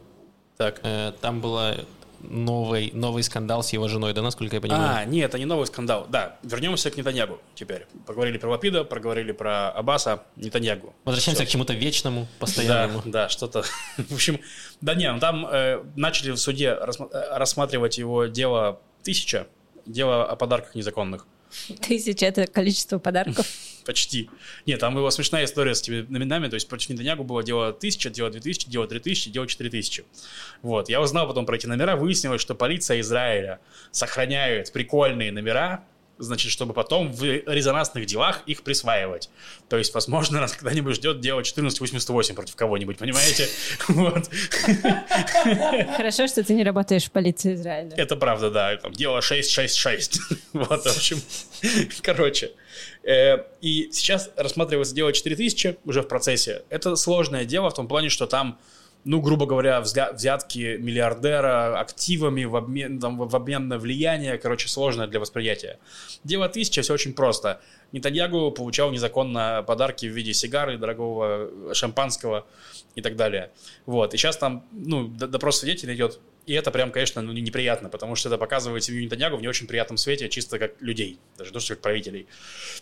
[0.57, 0.79] Так.
[0.83, 1.73] Э, там была
[2.21, 4.95] новый, новый скандал с его женой, да, насколько я понимаю?
[4.95, 6.05] А, нет, это не новый скандал.
[6.07, 7.87] Да, вернемся к Нетаньягу теперь.
[8.05, 10.93] Поговорили про Лапида, проговорили про Аббаса, Нетаньягу.
[11.03, 11.49] Возвращаемся Все.
[11.49, 13.01] к чему-то вечному, постоянному.
[13.05, 13.63] Да, да, что-то.
[13.97, 14.39] В общем,
[14.81, 16.91] да не, ну там э, начали в суде э,
[17.31, 19.47] рассматривать его дело тысяча,
[19.85, 21.27] дело о подарках незаконных.
[21.81, 23.45] Тысяча– это количество подарков.
[23.85, 24.29] Почти.
[24.65, 28.09] Нет, там была смешная история с этими номинами, то есть против Нетаньягу было дело 1000,
[28.11, 30.05] дело 2000, дело 3000, дело 4000.
[30.61, 33.59] Вот, я узнал потом про эти номера, выяснилось, что полиция Израиля
[33.91, 35.83] сохраняет прикольные номера,
[36.17, 39.29] значит, чтобы потом в резонансных делах их присваивать.
[39.69, 43.47] То есть, возможно, нас когда-нибудь ждет дело 1488 против кого-нибудь, понимаете?
[43.87, 44.29] Вот.
[45.95, 47.93] Хорошо, что ты не работаешь в полиции Израиля.
[47.95, 48.75] Это правда, да.
[48.77, 50.19] Там дело 666.
[50.53, 51.21] Вот, в общем,
[52.01, 52.51] короче.
[53.03, 56.63] Э, и сейчас рассматривается дело 4000 уже в процессе.
[56.69, 58.59] Это сложное дело в том плане, что там
[59.05, 65.07] ну, грубо говоря, взятки миллиардера активами в обмен, там, в обмен на влияние, короче, сложное
[65.07, 65.79] для восприятия.
[66.23, 67.61] Дело тысяча, все очень просто.
[67.91, 72.47] Нетаньягу получал незаконно подарки в виде сигары, дорогого шампанского
[72.95, 73.51] и так далее.
[73.85, 78.15] Вот, и сейчас там, ну, допрос свидетелей идет, и это прям, конечно, ну, неприятно, потому
[78.15, 81.59] что это показывает семью Нетаньягу в не очень приятном свете, чисто как людей, даже то,
[81.59, 82.27] что как правителей.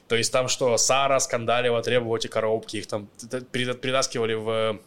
[0.07, 3.09] То есть там что, Сара скандалила, требовала эти коробки, их там
[3.51, 4.79] перетаскивали в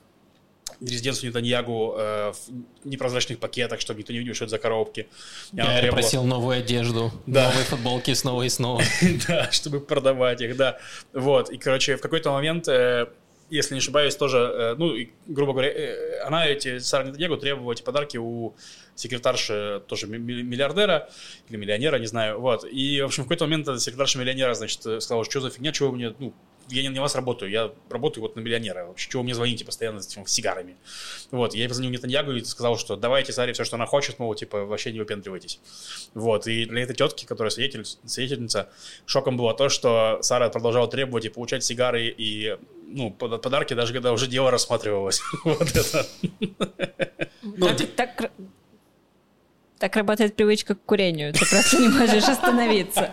[0.81, 5.09] резиденцию Нетаньягу э, в непрозрачных пакетах, чтобы никто не видел, что это за коробки.
[5.53, 6.00] Я требовала...
[6.00, 7.48] просил новую одежду, да.
[7.48, 8.83] новые футболки снова и снова.
[9.29, 10.79] да, чтобы продавать их, да.
[11.12, 13.07] Вот, и, короче, в какой-то момент, э,
[13.50, 14.94] если не ошибаюсь, тоже, э, ну,
[15.27, 18.55] грубо говоря, э, она эти, Сара Нетаньягу требовала эти подарки у
[18.94, 21.09] секретарши тоже миллиардера
[21.48, 22.64] или миллионера, не знаю, вот.
[22.64, 25.96] И, в общем, в какой-то момент секретарша миллионера, значит, сказала, что за фигня, чего вы
[25.96, 26.33] мне, ну,
[26.68, 28.87] я не на вас работаю, я работаю вот на миллионера.
[28.87, 30.77] Вообще, чего вы мне звоните постоянно с этим, сигарами?
[31.31, 34.64] Вот, я позвонил Нетаньягу и сказал, что давайте Саре все, что она хочет, мол, типа,
[34.64, 35.61] вообще не выпендривайтесь.
[36.14, 38.70] Вот, и для этой тетки, которая свидетель, свидетельница,
[39.07, 44.12] шоком было то, что Сара продолжала требовать и получать сигары и ну, подарки, даже когда
[44.12, 45.20] уже дело рассматривалось.
[45.44, 46.07] Вот это.
[47.42, 48.31] Ну, так,
[49.79, 51.33] так работает привычка к курению.
[51.33, 53.11] Ты просто не можешь остановиться.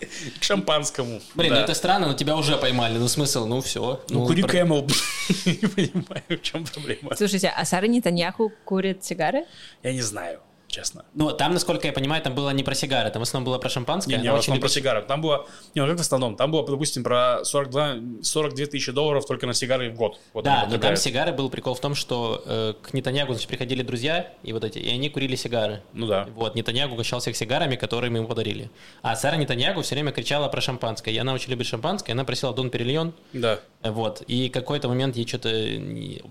[0.40, 1.20] К шампанскому.
[1.34, 1.60] Блин, ну да.
[1.60, 2.98] ну это странно, но тебя уже поймали.
[2.98, 4.02] Ну смысл, ну все.
[4.08, 4.50] Ну, ну кури про...
[4.50, 4.86] Кэмл.
[5.46, 7.14] Не понимаю, в чем проблема.
[7.16, 9.44] Слушайте, а Сара Нетаньяху курит сигары?
[9.82, 10.40] Я не знаю
[10.74, 11.04] честно.
[11.14, 13.68] Ну, там, насколько я понимаю, там было не про сигары, там в основном было про
[13.68, 14.16] шампанское.
[14.16, 15.02] Не, не в основном про сигары.
[15.02, 19.24] Там было, не, ну как в основном, там было, допустим, про 42, 42 тысячи долларов
[19.26, 20.18] только на сигары в год.
[20.32, 23.82] Вот да, но там сигары был прикол в том, что э, к Нетаньягу, значит, приходили
[23.82, 25.82] друзья, и вот эти, и они курили сигары.
[25.92, 26.26] Ну да.
[26.34, 28.70] Вот, Нетаньягу угощался их сигарами, которые мы ему подарили.
[29.02, 31.12] А Сара Нетаньягу все время кричала про шампанское.
[31.14, 33.14] И она очень любит шампанское, она просила Дон Перельон.
[33.32, 33.60] Да.
[33.82, 35.50] Вот, и какой-то момент ей что-то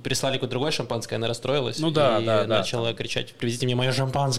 [0.03, 1.79] прислали какое-то другое шампанское, она расстроилась.
[1.79, 2.93] Ну да, и да, начала да.
[2.93, 4.32] кричать, привезите мне мое шампанское.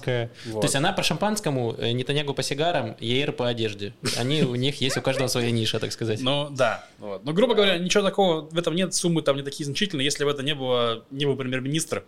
[0.46, 0.61] Вот.
[0.61, 3.94] То есть она по шампанскому, э, Нетаньягу по сигарам, Ейр по одежде.
[4.16, 6.20] Они, у них есть у каждого своя ниша, так сказать.
[6.20, 6.87] Ну, да.
[6.98, 7.24] Вот.
[7.24, 10.30] Но, грубо говоря, ничего такого в этом нет, суммы там не такие значительные, если бы
[10.30, 12.04] это не было, не был премьер-министр,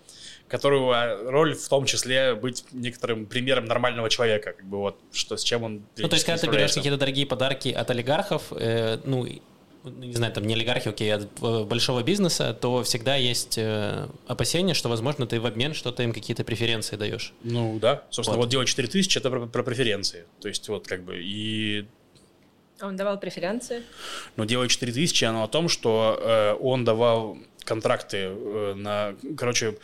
[0.48, 5.42] которого роль в том числе быть некоторым примером нормального человека, как бы вот, что с
[5.42, 5.82] чем он...
[5.96, 9.26] Ну, то есть, когда ты берешь какие-то дорогие подарки от олигархов, э, ну,
[9.90, 14.74] не знаю, там не олигархи, окей, от э, большого бизнеса, то всегда есть э, опасения,
[14.74, 17.32] что, возможно, ты в обмен что-то им какие-то преференции даешь.
[17.42, 20.26] Ну да, собственно, вот, вот дело 4000 это про, про преференции.
[20.40, 21.86] То есть вот как бы и...
[22.80, 23.82] А он давал преференции?
[24.36, 29.78] Ну, дело 4000, оно о том, что э, он давал контракты э, на, короче,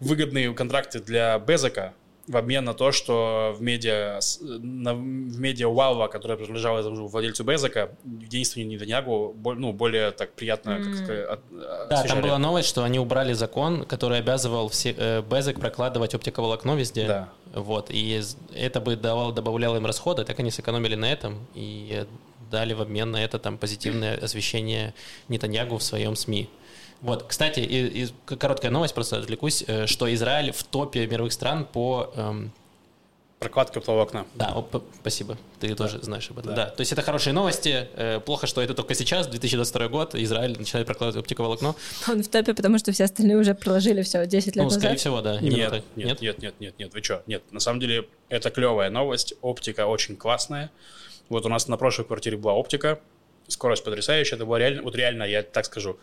[0.00, 1.94] выгодные контракты для Безока,
[2.28, 7.44] в обмен на то, что в медиа, на, в медиа Уалва, которая принадлежала этому владельцу
[7.44, 10.84] Безока, единственному Нетаньягу ну, более так приятно mm.
[10.84, 12.08] как сказать, от, Да, освещали.
[12.08, 17.06] там была новость, что они убрали закон, который обязывал все, э, Безок прокладывать оптиковолокно везде.
[17.06, 17.28] Да.
[17.54, 18.22] Вот, и
[18.54, 22.06] это бы давало, добавляло им расходы, так они сэкономили на этом и
[22.50, 24.94] дали в обмен на это там позитивное освещение
[25.28, 26.48] Нетаньягу в своем СМИ.
[27.00, 31.64] Вот, кстати, и, и короткая новость, просто отвлекусь, э, что Израиль в топе мировых стран
[31.64, 32.52] по, эм,
[33.38, 34.26] Прокладка оптового окна.
[34.34, 35.38] Да, оп, спасибо.
[35.60, 36.56] Ты тоже знаешь об этом.
[36.56, 36.64] Да.
[36.64, 36.70] Да.
[36.70, 37.88] То есть это хорошие новости.
[37.94, 41.76] Э, Плохо, что это только сейчас, 2022 год, Израиль начинает прокладывать оптиковое волокно.
[42.08, 44.98] Он в топе, потому что все остальные уже проложили все 10 лет Ну, скорее назад.
[44.98, 45.38] всего, да.
[45.40, 45.84] Нет, так.
[45.94, 47.22] нет, нет, нет, нет, нет, вы что?
[47.28, 50.72] Нет, на самом деле это клевая новость, оптика очень классная.
[51.28, 53.00] Вот у нас на прошлой квартире была оптика,
[53.48, 55.98] скорость потрясающая, это было реально, вот реально, я так скажу,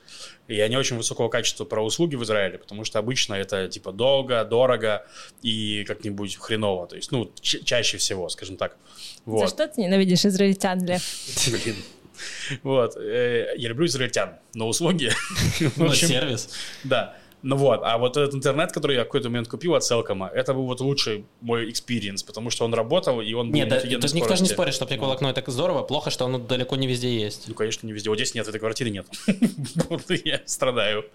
[0.48, 4.44] я не очень высокого качества про услуги в Израиле, потому что обычно это типа долго,
[4.46, 5.06] дорого
[5.44, 8.76] и как-нибудь хреново, то есть, ну, ч- чаще всего, скажем так.
[9.26, 9.50] За Вот.
[9.50, 11.04] что ты ненавидишь израильтян, Лев?
[11.48, 11.76] Блин.
[12.64, 15.12] Вот, э, я люблю израильтян, но услуги,
[15.78, 16.50] общем, сервис.
[16.84, 17.16] да.
[17.48, 20.32] Ну вот, а вот этот интернет, который я в какой-то момент купил от Cellcom а,
[20.34, 23.82] это был вот лучший мой experience, потому что он работал, и он был Нет, да,
[23.82, 24.52] тут никто же не скорости.
[24.52, 25.84] спорит, что оптиковое волокно это здорово.
[25.84, 27.48] Плохо, что оно далеко не везде есть.
[27.48, 28.10] Ну, конечно, не везде.
[28.10, 29.06] Вот здесь нет, этой квартиры нет.
[30.26, 31.06] Я страдаю.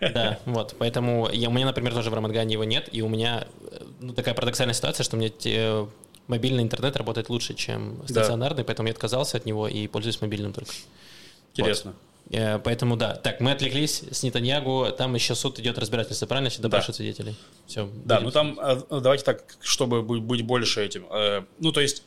[0.00, 3.46] Да, вот, поэтому я, у меня, например, тоже в Рамадгане его нет, и у меня
[3.70, 5.86] э, ну, такая парадоксальная ситуация, что у меня те-
[6.28, 8.08] мобильный интернет работает лучше, чем Да.
[8.08, 10.72] стационарный, поэтому я отказался от него и пользуюсь мобильным только.
[11.54, 11.90] Интересно.
[11.90, 12.11] Э,
[12.64, 13.14] Поэтому да.
[13.14, 16.48] Так, мы отвлеклись с Нетаньягу, там еще суд идет разбирательство, правильно?
[16.48, 17.36] Если допрашивают свидетелей.
[17.66, 17.88] Все.
[18.04, 21.06] Да, ну там, э, давайте так, чтобы быть больше этим.
[21.10, 22.02] Э, Ну, то есть,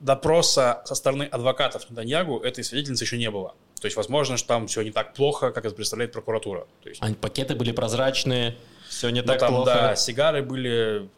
[0.00, 3.54] допроса со стороны адвокатов Нетаньягу этой свидетельницы еще не было.
[3.80, 6.66] То есть, возможно, что там все не так плохо, как это представляет прокуратура.
[6.82, 8.56] То есть, А пакеты были прозрачные,
[8.88, 9.70] все не ну, так там, плохо.
[9.72, 11.08] да, сигары были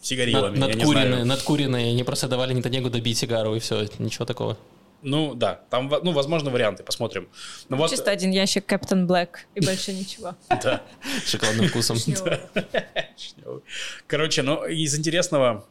[0.00, 4.56] сигарилами, Над- надкуренные, надкуренные, они просто давали Нетаньягу добить сигару, и все, ничего такого.
[5.02, 7.28] Ну, да, там, ну, возможно, варианты, посмотрим.
[7.68, 10.34] Ну, вот, Чисто один ящик Кэптон Блэк и больше ничего.
[10.48, 10.82] да.
[11.24, 11.96] С шоколадным вкусом.
[14.06, 15.64] Короче, ну, из интересного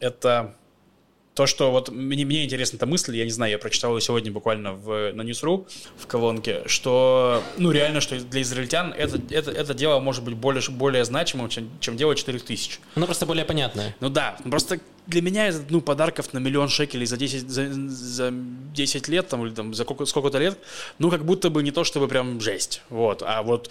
[0.00, 0.54] это
[1.34, 4.30] то, что вот мне, мне интересна эта мысль, я не знаю, я прочитал ее сегодня
[4.30, 5.66] буквально в, на Ньюсру
[5.96, 10.62] в колонке, что, ну, реально, что для израильтян это, это, это дело может быть более,
[10.70, 12.78] более значимым, чем, чем дело 4000.
[12.94, 13.96] Ну, просто более понятное.
[14.00, 18.30] Ну да, просто для меня это, ну, подарков на миллион шекелей за 10, за, за
[18.32, 20.56] 10 лет, там, или там, за сколько- сколько-то лет,
[20.98, 23.70] ну, как будто бы не то, чтобы прям жесть, вот, а вот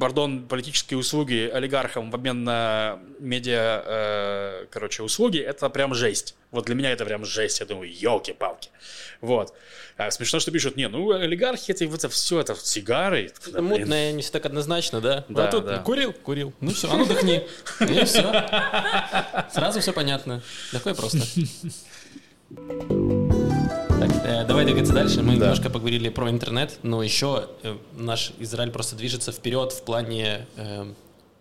[0.00, 6.34] пардон, политические услуги олигархам в обмен на медиа, э, короче, услуги, это прям жесть.
[6.50, 7.60] Вот для меня это прям жесть.
[7.60, 8.70] Я думаю, елки-палки.
[9.20, 9.54] Вот.
[9.96, 13.26] А смешно, что пишут, не, ну, олигархи, это, это все, это сигары.
[13.26, 15.24] Это Да, мутное, не все так однозначно, да?
[15.28, 15.78] Да, а тут да.
[15.78, 16.12] курил?
[16.12, 16.52] Курил.
[16.60, 17.46] Ну все, а ну дыхни.
[17.80, 18.22] И все.
[19.52, 20.42] Сразу все понятно.
[20.72, 21.18] Легко и просто.
[24.00, 25.20] Так, э, давай двигаться дальше.
[25.20, 25.44] Мы Да.
[25.44, 30.86] немножко поговорили про интернет, но еще э, наш Израиль просто движется вперед в плане э,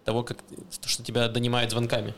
[0.04, 0.40] того, как
[0.86, 2.14] что тебя донимают звонками.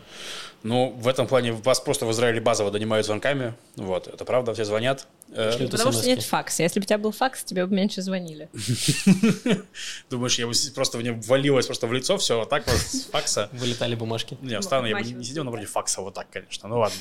[0.63, 3.53] Ну, в этом плане вас просто в Израиле базово донимают звонками.
[3.75, 5.05] Вот, это правда, все звонят.
[5.31, 6.63] Шлют Потому что нет факса.
[6.63, 8.49] Если бы у тебя был факс, тебе бы меньше звонили.
[10.09, 13.47] Думаешь, я бы просто мне ввалилось просто в лицо все вот так вот с факса.
[13.53, 14.39] Вылетали бумажки.
[14.41, 16.97] Не, встану, я бы не, сидел на вроде факса вот так, конечно, ну ладно.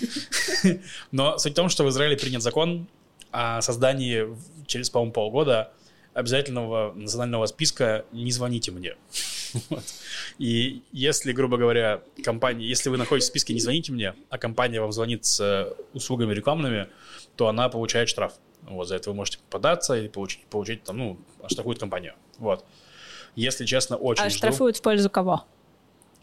[1.11, 2.87] Но суть в том, что в Израиле принят закон
[3.33, 5.73] о создании через, по-моему, полгода
[6.15, 8.97] обязательного национального списка «Не звоните мне».
[9.69, 9.83] Вот.
[10.39, 14.81] И если, грубо говоря, компания, если вы находитесь в списке «Не звоните мне», а компания
[14.81, 16.87] вам звонит с э, услугами рекламными,
[17.35, 18.35] то она получает штраф.
[18.63, 22.15] Вот, за это вы можете податься и получить, получить там, ну, оштрафует компанию.
[22.39, 22.65] Вот.
[23.35, 24.39] Если честно, очень А жду.
[24.39, 25.45] штрафуют в пользу кого?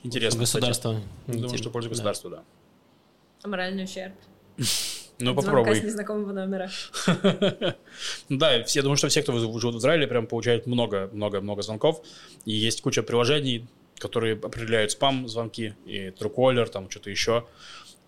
[0.04, 0.62] Интересно, кстати.
[0.62, 1.02] Государство.
[1.28, 1.94] Думаю, что в пользу Да.
[1.96, 2.44] государства, да.
[3.50, 4.14] Моральный ущерб.
[5.20, 5.76] Ну, попробуй.
[5.76, 6.70] с незнакомого номера.
[8.30, 12.02] Да, я думаю, что все, кто живут в Израиле, прям получают много-много-много звонков.
[12.46, 17.46] И есть куча приложений, которые определяют спам звонки, и Truecaller, там что-то еще.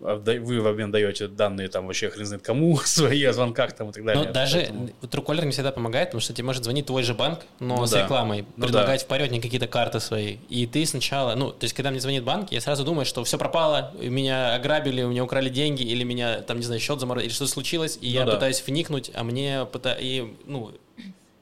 [0.02, 3.72] А да- Вы в обмен даете данные там вообще хрен знает кому, свои о звонках
[3.74, 4.24] там и так далее.
[4.26, 7.40] Но даже Поэтому- Truecaller не всегда помогает, потому что тебе может звонить твой же банк,
[7.58, 8.02] но Ну с да.
[8.04, 10.38] рекламой, Ну предлагать вперед не какие-то карты свои.
[10.48, 13.36] И ты сначала, ну, то есть, когда мне звонит банк, я сразу думаю, что все
[13.38, 17.34] пропало, меня ограбили, у меня украли деньги, или меня, там, не знаю, счет заморозили, или
[17.34, 18.32] что-то случилось, и я да.
[18.32, 19.92] пытаюсь вникнуть, а мне пыта...
[20.00, 20.72] и, ну,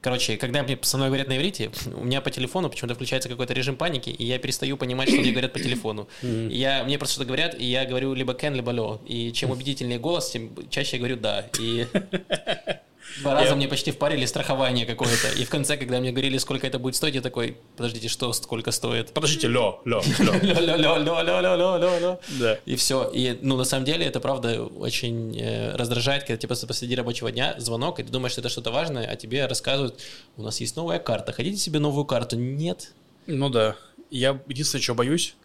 [0.01, 3.53] Короче, когда мне со мной говорят на иврите, у меня по телефону почему-то включается какой-то
[3.53, 6.07] режим паники, и я перестаю понимать, что мне говорят по телефону.
[6.23, 9.01] И я, мне просто что-то говорят, и я говорю либо кен, либо лё.
[9.05, 11.45] И чем убедительнее голос, тем чаще я говорю да.
[11.59, 11.85] И
[13.21, 15.29] два раза Я- мне почти впарили страхование какое-то.
[15.37, 18.71] И в конце, когда мне говорили, сколько это будет стоить, я такой, подождите, что, сколько
[18.71, 19.11] стоит?
[19.13, 20.33] Подождите, лё, лё, лё.
[20.41, 22.19] Лё-лё-лё-лё-лё-лё-лё.
[22.39, 22.57] Да.
[22.65, 23.09] И все.
[23.13, 27.55] И, ну, на самом деле, это правда очень э, раздражает, когда тебе посреди рабочего дня
[27.57, 29.99] звонок, и ты думаешь, что это что-то важное, а тебе рассказывают,
[30.37, 32.35] у нас есть новая карта, хотите себе новую карту?
[32.37, 32.93] Нет.
[33.27, 33.75] Ну да.
[34.09, 35.35] Я единственное, чего боюсь,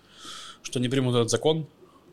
[0.63, 1.67] что не примут этот закон,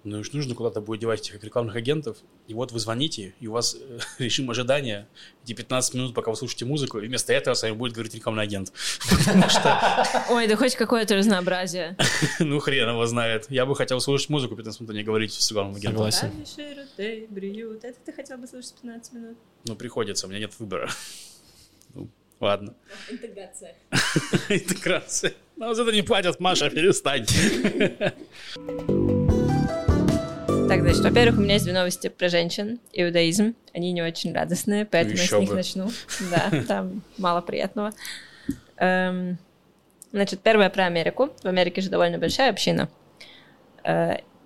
[0.03, 2.17] Ну, уж нужно куда-то будет девать этих рекламных агентов.
[2.47, 5.07] И вот вы звоните, и у вас э, режим ожидания,
[5.43, 8.43] эти 15 минут, пока вы слушаете музыку, и вместо этого с вами будет говорить рекламный
[8.43, 8.73] агент.
[9.09, 11.95] Потому что, Ой, да хоть какое-то разнообразие.
[12.39, 13.45] ну, хрен его знает.
[13.49, 16.11] Я бы хотел слушать музыку 15 минут, а не говорить с рекламным агентом.
[16.11, 16.45] Согласен.
[17.83, 19.37] Это ты хотел бы слушать 15 минут?
[19.65, 20.89] Ну, приходится, у меня нет выбора.
[21.93, 22.09] Ну,
[22.39, 22.73] ладно.
[23.09, 23.75] Интеграция.
[24.49, 25.33] Интеграция.
[25.57, 27.27] Нам за это не платят, Маша, перестань.
[30.71, 32.79] Так, значит, во-первых, у меня есть две новости про женщин.
[32.93, 33.55] Иудаизм.
[33.73, 35.55] Они не очень радостные, поэтому я с Еще них бы.
[35.55, 35.89] начну.
[36.31, 37.91] Да, там мало приятного.
[38.77, 39.37] Эм,
[40.13, 41.31] Значит, первое про Америку.
[41.43, 42.87] В Америке же довольно большая община.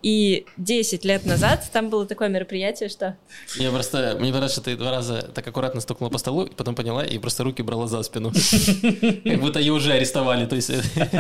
[0.06, 3.18] И 10 лет назад там было такое мероприятие, что...
[3.56, 6.76] Я просто, мне понравилось, что ты два раза так аккуратно стукнула по столу, и потом
[6.76, 8.32] поняла, и просто руки брала за спину.
[9.24, 10.46] Как будто ее уже арестовали.
[10.46, 10.70] То есть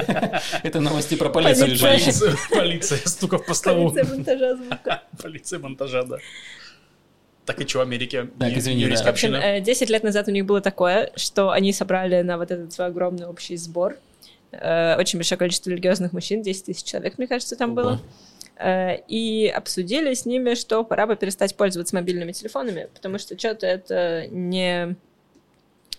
[0.64, 1.98] это новости про полицию Полиция.
[1.98, 2.38] женщин.
[2.52, 3.90] Полиция, стуков по столу.
[3.92, 5.04] Полиция монтажа звука.
[5.24, 6.18] Полиция монтажа, да.
[7.48, 8.30] Так и что, Америке?
[8.38, 8.98] Так, Не- извини, да.
[8.98, 9.38] В общем, община?
[9.38, 12.86] э, 10 лет назад у них было такое, что они собрали на вот этот свой
[12.86, 13.98] огромный общий сбор
[14.52, 17.82] э, очень большое количество религиозных мужчин, 10 тысяч человек, мне кажется, там Ого.
[17.82, 18.02] было.
[18.58, 23.68] Э, И обсудили с ними, что пора бы перестать пользоваться мобильными телефонами, потому что что-то
[23.68, 24.96] это не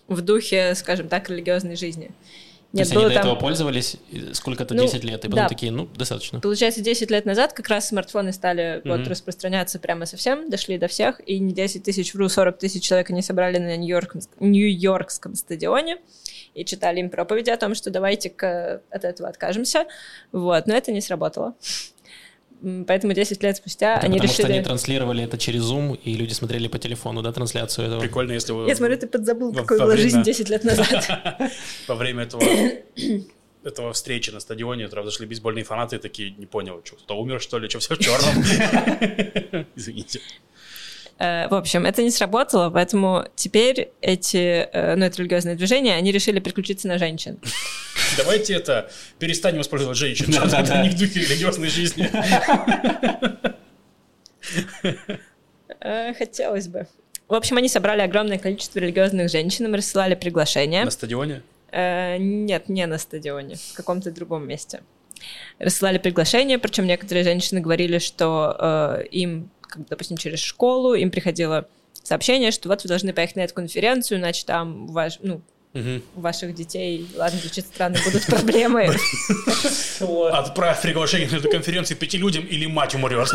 [0.07, 2.11] в духе, скажем так, религиозной жизни.
[2.73, 3.95] То есть они до этого пользовались
[4.33, 5.47] сколько-то Ну, 10 лет, и потом да.
[5.47, 6.41] такие, ну, достаточно.
[6.41, 9.09] Получается, 10 лет назад как раз смартфоны стали вот Мгм.
[9.09, 13.21] распространяться прямо совсем, дошли до всех, и не 10 тысяч, вру, 40 тысяч человек они
[13.21, 15.97] собрали на Нью-Йорк- Нью-Йоркском стадионе
[16.55, 19.85] и читали им проповеди о том, что давайте-ка от этого откажемся.
[20.33, 21.55] Вот, но это не сработало.
[22.87, 24.55] Поэтому 10 лет спустя Это они потому что решили...
[24.57, 27.99] они транслировали это через Zoom, и люди смотрели по телефону, да, трансляцию этого.
[28.01, 30.63] Прикольно, если вы Я смотрю, ты подзабыл, во- какой во была время- жизнь 10 лет
[30.63, 31.07] назад.
[31.87, 32.41] во время этого
[33.63, 37.59] этого встречи на стадионе, туда зашли бейсбольные фанаты, такие, не понял, что, кто умер, что
[37.59, 38.43] ли, что все в черном?
[39.75, 40.19] Извините.
[41.19, 46.11] Э, В общем, это не сработало, поэтому теперь эти, э, ну, это религиозные движения, они
[46.11, 47.39] решили переключиться на женщин.
[48.17, 50.61] Давайте это, перестанем использовать женщин, Да-да-да.
[50.61, 52.09] это не в духе религиозной жизни.
[55.79, 56.87] Э, Хотелось бы.
[57.27, 60.85] В общем, они собрали огромное количество религиозных женщин, им рассылали приглашения.
[60.85, 61.41] На стадионе?
[61.73, 64.79] Нет, не на стадионе, в каком-то другом месте.
[65.59, 71.67] Рассылали приглашения, причем некоторые женщины говорили, что э, им, как, допустим, через школу им приходило
[72.03, 75.41] сообщение, что вот вы должны поехать на эту конференцию, иначе там ваш, ну,
[75.73, 76.01] Мгм.
[76.15, 78.89] у ваших детей, ладно, звучит странно, будут проблемы.
[80.31, 83.29] Отправь приглашение на эту конференцию пяти людям, или мать умрет.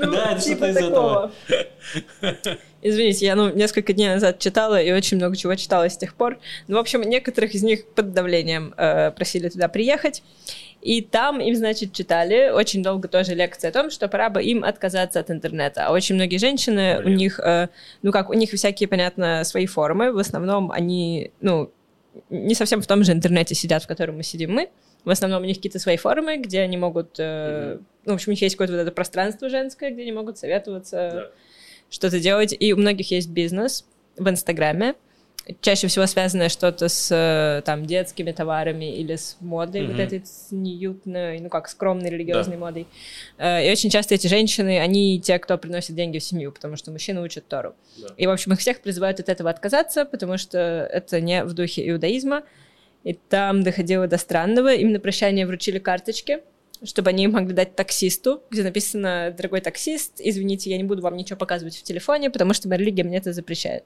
[0.00, 1.32] Да, это Типа что-то из этого.
[2.20, 2.58] такого.
[2.82, 6.38] Извините, я ну, несколько дней назад читала и очень много чего читала с тех пор.
[6.68, 10.22] Ну, в общем, некоторых из них под давлением э, просили туда приехать.
[10.86, 14.62] И там им, значит, читали очень долго тоже лекции о том, что пора бы им
[14.62, 15.86] отказаться от интернета.
[15.86, 17.12] А очень многие женщины, Блин.
[17.12, 17.68] у них, э,
[18.02, 20.12] ну как, у них всякие, понятно, свои форумы.
[20.12, 21.72] В основном они, ну,
[22.30, 24.68] не совсем в том же интернете сидят, в котором мы сидим мы.
[25.04, 27.16] В основном у них какие-то свои форумы, где они могут...
[27.18, 30.38] э, Ну, в общем, у них есть какое-то вот это пространство женское, где они могут
[30.38, 31.26] советоваться, Да.
[31.90, 32.54] что-то делать.
[32.56, 33.84] И у многих есть бизнес
[34.16, 34.94] в Инстаграме.
[35.60, 40.00] Чаще всего связанное что-то с э, там детскими товарами или с модой, вот Мгм.
[40.00, 42.86] этой снютной, ну как, скромной религиозной модой.
[43.38, 46.90] Э, И очень часто эти женщины, они те, кто приносит деньги в семью, потому что
[46.90, 47.74] мужчины учат Тору.
[47.96, 48.08] Да.
[48.16, 50.58] И, в общем, их всех призывают от этого отказаться, потому что
[50.92, 52.42] это не в духе иудаизма.
[53.04, 54.74] И там доходило до странного.
[54.74, 56.40] Им на прощание вручили карточки,
[56.84, 61.36] чтобы они могли дать таксисту, где написано «Дорогой таксист, извините, я не буду вам ничего
[61.36, 63.84] показывать в телефоне, потому что моя религия мне это запрещает».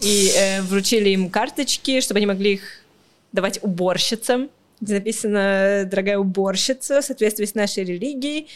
[0.00, 2.84] И э, вручили им карточки, чтобы они могли их
[3.32, 8.48] давать уборщицам, где написано «Дорогая уборщица, в соответствии с нашей религией,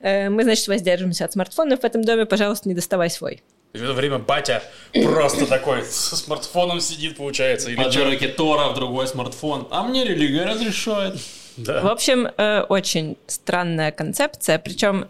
[0.00, 3.42] э, мы, значит, воздержимся от смартфонов в этом доме, пожалуйста, не доставай свой».
[3.74, 4.62] И в это время батя
[4.94, 7.70] просто такой со смартфоном сидит, получается.
[7.70, 9.68] Или руке Тора, в другой смартфон.
[9.70, 11.16] А мне религия разрешает.
[11.58, 11.80] В Да.
[11.90, 14.58] общем, э, очень странная концепция.
[14.58, 15.08] Причем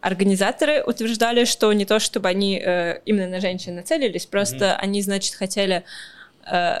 [0.00, 5.34] организаторы утверждали, что не то, чтобы они э, именно на женщин нацелились, просто они, значит,
[5.34, 5.82] хотели
[6.50, 6.80] э,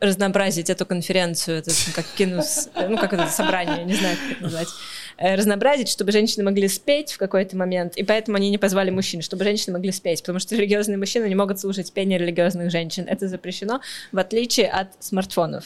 [0.00, 4.68] разнообразить эту конференцию, это как кинус, ну как это собрание, не знаю, как это назвать,
[5.18, 9.44] разнообразить, чтобы женщины могли спеть в какой-то момент, и поэтому они не позвали мужчин, чтобы
[9.44, 13.04] женщины могли спеть, потому что религиозные мужчины не могут слушать пение религиозных женщин.
[13.06, 15.64] Это запрещено, в отличие от смартфонов.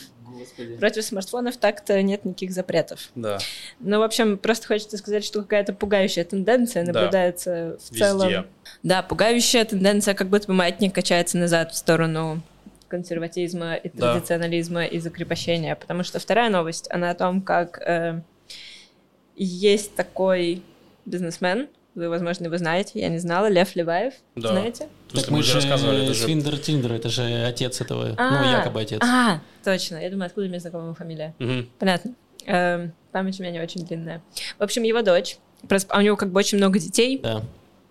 [0.79, 3.09] Против смартфонов так-то нет никаких запретов.
[3.15, 3.39] Да.
[3.81, 6.93] Ну, в общем, просто хочется сказать, что какая-то пугающая тенденция Да.
[6.93, 7.99] наблюдается в Везде.
[7.99, 8.47] целом.
[8.83, 12.43] Да, пугающая тенденция, как будто бы маятник качается назад в сторону
[12.89, 14.13] консерватизма и Да.
[14.15, 15.75] традиционализма и закрепощения.
[15.75, 18.21] Потому что вторая новость, она о том, как э,
[19.37, 20.63] есть такой
[21.05, 21.69] бизнесмен.
[21.95, 23.49] Вы, возможно, его знаете, я не знала.
[23.49, 24.49] Лев Леваев, Да.
[24.49, 24.89] знаете?
[25.13, 28.81] Так мы же рассказывали, это же- Свиндер Тиндер, это же отец этого, ну, А, якобы
[28.81, 29.01] отец.
[29.03, 29.97] А, точно.
[29.97, 31.35] Я думаю, откуда мне знакома его фамилия.
[31.39, 31.69] Мгм.
[31.79, 32.15] Понятно.
[32.47, 34.23] Эм, память у меня не очень длинная.
[34.59, 37.43] В общем, его дочь, прос- а у него как бы очень много детей, Да.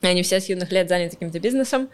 [0.02, 1.90] они все с юных лет заняты каким-то бизнесом,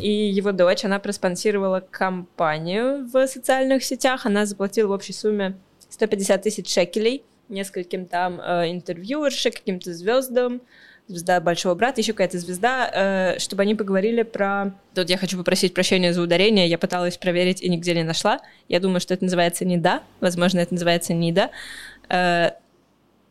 [0.00, 5.54] и его дочь, она проспонсировала компанию в социальных сетях, она заплатила в общей сумме
[5.90, 10.60] 150 тысяч шекелей нескольким там э, интервьюерши, каким-то звездам,
[11.10, 12.90] звезда Большого Брата, еще какая-то звезда,
[13.34, 14.72] э, чтобы они поговорили про...
[14.94, 18.38] Тут я хочу попросить прощения за ударение, я пыталась проверить и нигде не нашла.
[18.68, 21.50] Я думаю, что это называется НИДА, возможно, это называется НИДА.
[22.08, 22.52] Э,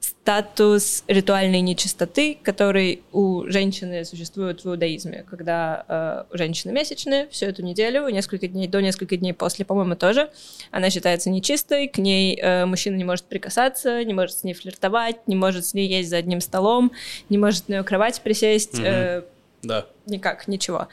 [0.10, 7.45] статус ритуальной нечистоты, который у женщины существует в иудаизме, когда э, у женщины месячные всю
[7.45, 10.30] эту неделю, несколько дней до несколько дней после, по-моему, тоже,
[10.72, 15.28] она считается нечистой, к ней э, мужчина не может прикасаться, не может с ней флиртовать,
[15.28, 16.91] не может с ней есть за одним столом,
[17.30, 18.86] не может на ее кровать присесть, Мгм.
[18.86, 19.22] э,
[19.64, 19.86] Да.
[20.05, 20.88] никак, ничего.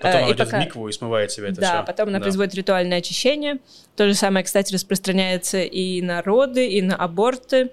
[0.00, 1.86] Потом Э, она и идет пока- в микву и смывает себе это да, все.
[1.86, 3.58] потом она производит ритуальное очищение.
[3.96, 7.70] То же самое, кстати, распространяется и на роды, и на аборты.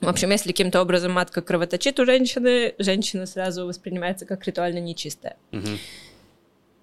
[0.00, 5.36] В общем, если каким-то образом матка кровоточит у женщины, женщина сразу воспринимается как ритуально нечистая.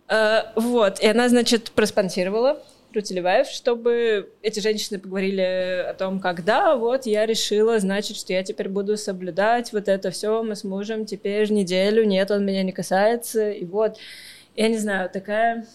[0.08, 2.62] Э, вот, и она, значит, проспонсировала
[2.94, 8.44] Рутилеваев, чтобы эти женщины поговорили о том, как да, вот я решила, значит, что я
[8.44, 12.72] теперь буду соблюдать вот это все, мы с мужем теперь неделю, нет, он меня не
[12.72, 13.98] касается, и вот.
[14.56, 15.66] Я не знаю, такая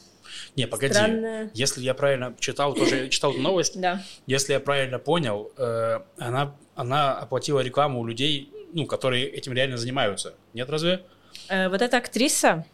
[0.57, 0.93] Не, погоди.
[0.95, 1.51] странная...
[1.55, 4.03] Если я правильно читал, тоже читал эту новость, Да.
[4.27, 9.77] если я правильно понял, э, она, она оплатила рекламу у людей, ну, которые этим реально
[9.77, 10.35] занимаются.
[10.55, 11.03] Нет, разве?
[11.49, 12.65] Э, Вот эта актриса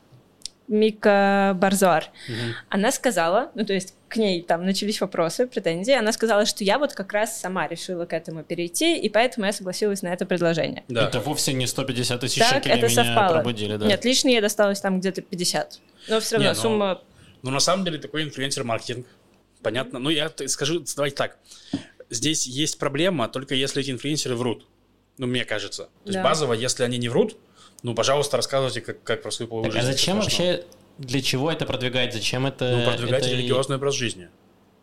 [0.69, 2.55] Мика Барзуар, Мгм.
[2.71, 6.79] она сказала, ну то есть к ней там начались вопросы, претензии, она сказала, что я
[6.81, 10.83] вот как раз сама решила к этому перейти, и поэтому я согласилась на это предложение.
[10.89, 11.07] Да.
[11.07, 13.35] Это вовсе не 150 тысяч Так, шекелей это меня совпало.
[13.35, 13.87] пробудили, да.
[13.87, 15.79] Нет, лишнее ей досталось там где-то 50.
[16.09, 17.03] Но все равно Не, ну, сумма...
[17.43, 19.07] Ну, на самом деле, такой инфлюенсер-маркетинг.
[19.63, 19.99] Понятно.
[19.99, 21.39] Ну, я скажу, давайте так.
[22.11, 24.67] Здесь есть проблема, только если эти инфлюенсеры врут.
[25.19, 25.85] Ну, мне кажется.
[25.85, 26.23] То есть Да.
[26.25, 27.37] базово, если они не врут,
[27.83, 29.93] ну, пожалуйста, рассказывайте, как, как про свою половую Так, а жизнь.
[29.93, 30.53] зачем Ничего страшного.
[30.53, 30.67] вообще,
[30.99, 32.13] для чего это продвигать?
[32.15, 32.77] Зачем это...
[32.77, 34.29] Ну, продвигайте это- религиозный образ жизни.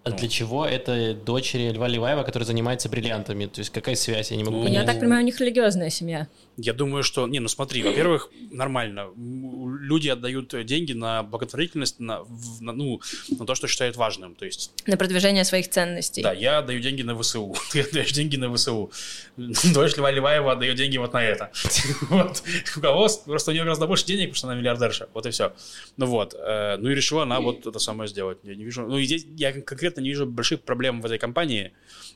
[0.03, 3.45] А для чего это дочери Льва Леваева, который занимается бриллиантами?
[3.45, 4.31] То есть какая связь?
[4.31, 4.81] Я не могу Ну, понять.
[4.81, 6.27] Я так понимаю, у них религиозная семья.
[6.57, 7.27] Я думаю, что...
[7.27, 9.09] Не, ну смотри, во-первых, нормально.
[9.15, 12.23] Люди отдают деньги на благотворительность, на,
[12.61, 13.01] на, ну,
[13.39, 14.35] на то, что считают важным.
[14.35, 16.21] То есть, На продвижение своих ценностей.
[16.21, 17.55] да, я отдаю деньги на ВСУ.
[17.71, 18.91] Ты отдаешь деньги на ВСУ.
[19.37, 21.51] Дочь Льва Леваева отдает деньги вот на это.
[22.09, 22.43] Вот.
[22.77, 23.07] У кого?
[23.25, 25.07] Просто у нее гораздо больше денег, потому что она миллиардерша.
[25.13, 25.53] Вот и все.
[25.97, 26.35] Ну вот.
[26.37, 28.37] Э, Ну и решила она вот это самое сделать.
[28.43, 28.83] Я не вижу...
[28.87, 31.71] Ну и здесь я конкретно не вижу больших проблем в этой компании.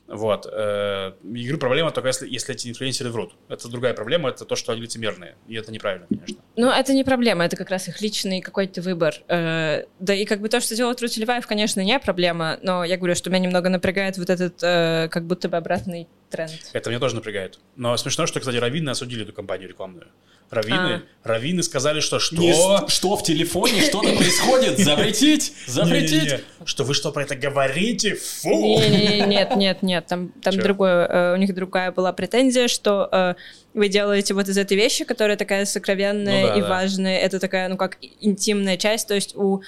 [0.06, 0.46] Вот.
[0.46, 3.32] Э, Я говорю, проблема только если, если эти инфлюенсеры врут.
[3.48, 5.34] Это другая проблема, это то, что они лицемерные.
[5.46, 6.36] И это неправильно, конечно.
[6.56, 9.14] Ну, это не проблема, это как раз их личный какой-то выбор.
[9.28, 12.96] Э, Да и как бы то, что делает Рути Леваев, конечно, не проблема, но я
[12.96, 16.52] говорю, что меня немного напрягает вот этот э, как будто бы обратный тренд.
[16.72, 17.58] Это меня тоже напрягает.
[17.76, 20.08] Но смешно, что, кстати, раввины осудили эту компанию рекламную.
[20.50, 21.28] Раввины, А.
[21.28, 22.36] раввины сказали, что что?
[22.36, 23.82] Не что в телефоне?
[23.82, 24.78] Что-то происходит?
[24.78, 25.52] Запретить?
[25.66, 26.36] Запретить?
[26.68, 28.14] Что вы что про это говорите?
[28.14, 28.50] Фу!
[28.50, 30.62] Не-не-не, Нет, нет, нет, там, там Чё?
[30.62, 33.34] другое, э, у них другая была претензия, что э,
[33.72, 36.68] вы делаете вот из этой вещи, которая такая сокровенная Ну да, и да.
[36.68, 39.62] важная, это такая, ну как интимная часть, то есть у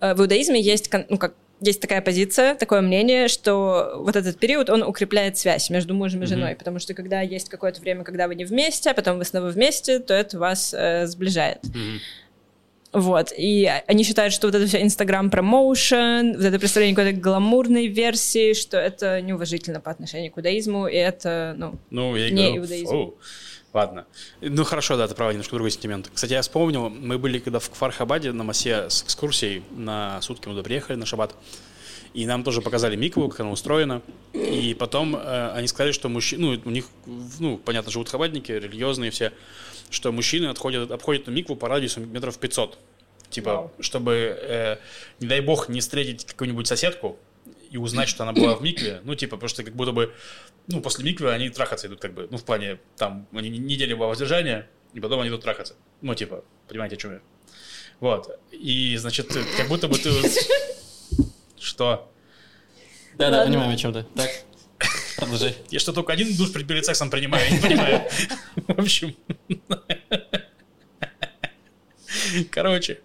[0.00, 4.70] э, в иудаизме есть, ну как есть такая позиция, такое мнение, что вот этот период,
[4.70, 8.34] он укрепляет связь между мужем и женой, потому что когда есть какое-то время, когда вы
[8.34, 11.62] не вместе, а потом вы снова вместе, то это вас э, сближает.
[11.64, 12.00] Мгм.
[12.94, 17.88] Вот, и они считают, что вот это все Instagram промоушен, вот это представление какой-то гламурной
[17.88, 22.62] версии, что это неуважительно по отношению к иудаизму, и это, ну, Ну, я Не говорю,
[22.62, 22.86] иудаизм.
[22.86, 23.14] фу.
[23.72, 24.06] Ладно.
[24.40, 26.08] Ну, хорошо, да, ты права, немножко другой сентимент.
[26.14, 30.54] Кстати, я вспомнил, мы были когда в Фархабаде на Масе с экскурсией, на сутки мы
[30.54, 31.34] туда приехали, на шаббат,
[32.14, 34.00] и нам тоже показали микву, как она устроена,
[34.32, 36.86] и потом э, они сказали, что мужчины, ну, у них,
[37.40, 39.32] ну, понятно, живут хабадники, религиозные все,
[39.94, 42.78] что мужчины отходят, обходят микву по радиусу метров 500.
[43.30, 43.72] Типа, Вау.
[43.80, 44.76] чтобы, э,
[45.20, 47.18] не дай бог, не встретить какую-нибудь соседку
[47.70, 49.00] и узнать, что она была в микве.
[49.04, 50.12] Ну, типа, потому что как будто бы,
[50.68, 53.96] ну, после миквы они трахаться идут, как бы, ну, в плане, там, они не- неделя
[53.96, 55.74] была воздержания, и потом они идут трахаться.
[56.00, 57.20] Ну, типа, понимаете, о чем я?
[58.00, 58.38] Вот.
[58.52, 60.10] И, значит, как будто бы ты...
[61.58, 62.10] Что?
[63.16, 63.52] Да, да, Ладно.
[63.52, 64.04] понимаем, о чем ты.
[64.14, 64.30] Так,
[65.16, 65.54] продолжай.
[65.70, 68.02] Я что, только один душ перед сексом принимаю, я не понимаю.
[68.56, 69.14] В общем.
[72.50, 73.00] Короче.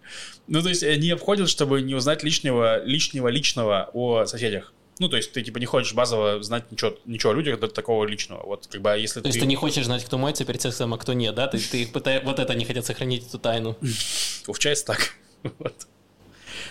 [0.47, 4.73] Ну, то есть они обходят, чтобы не узнать лишнего, лишнего, личного о соседях.
[4.99, 8.05] Ну, то есть ты, типа, не хочешь базово знать ничего, ничего о людях до такого
[8.05, 8.45] личного.
[8.45, 10.93] Вот, как бы, а если То есть ты не хочешь знать, кто моется перед сексом,
[10.93, 11.47] а кто нет, да?
[11.47, 13.77] Ты, ты пыта- Вот это они хотят сохранить, эту тайну.
[14.45, 15.13] Получается так.
[15.57, 15.87] Вот.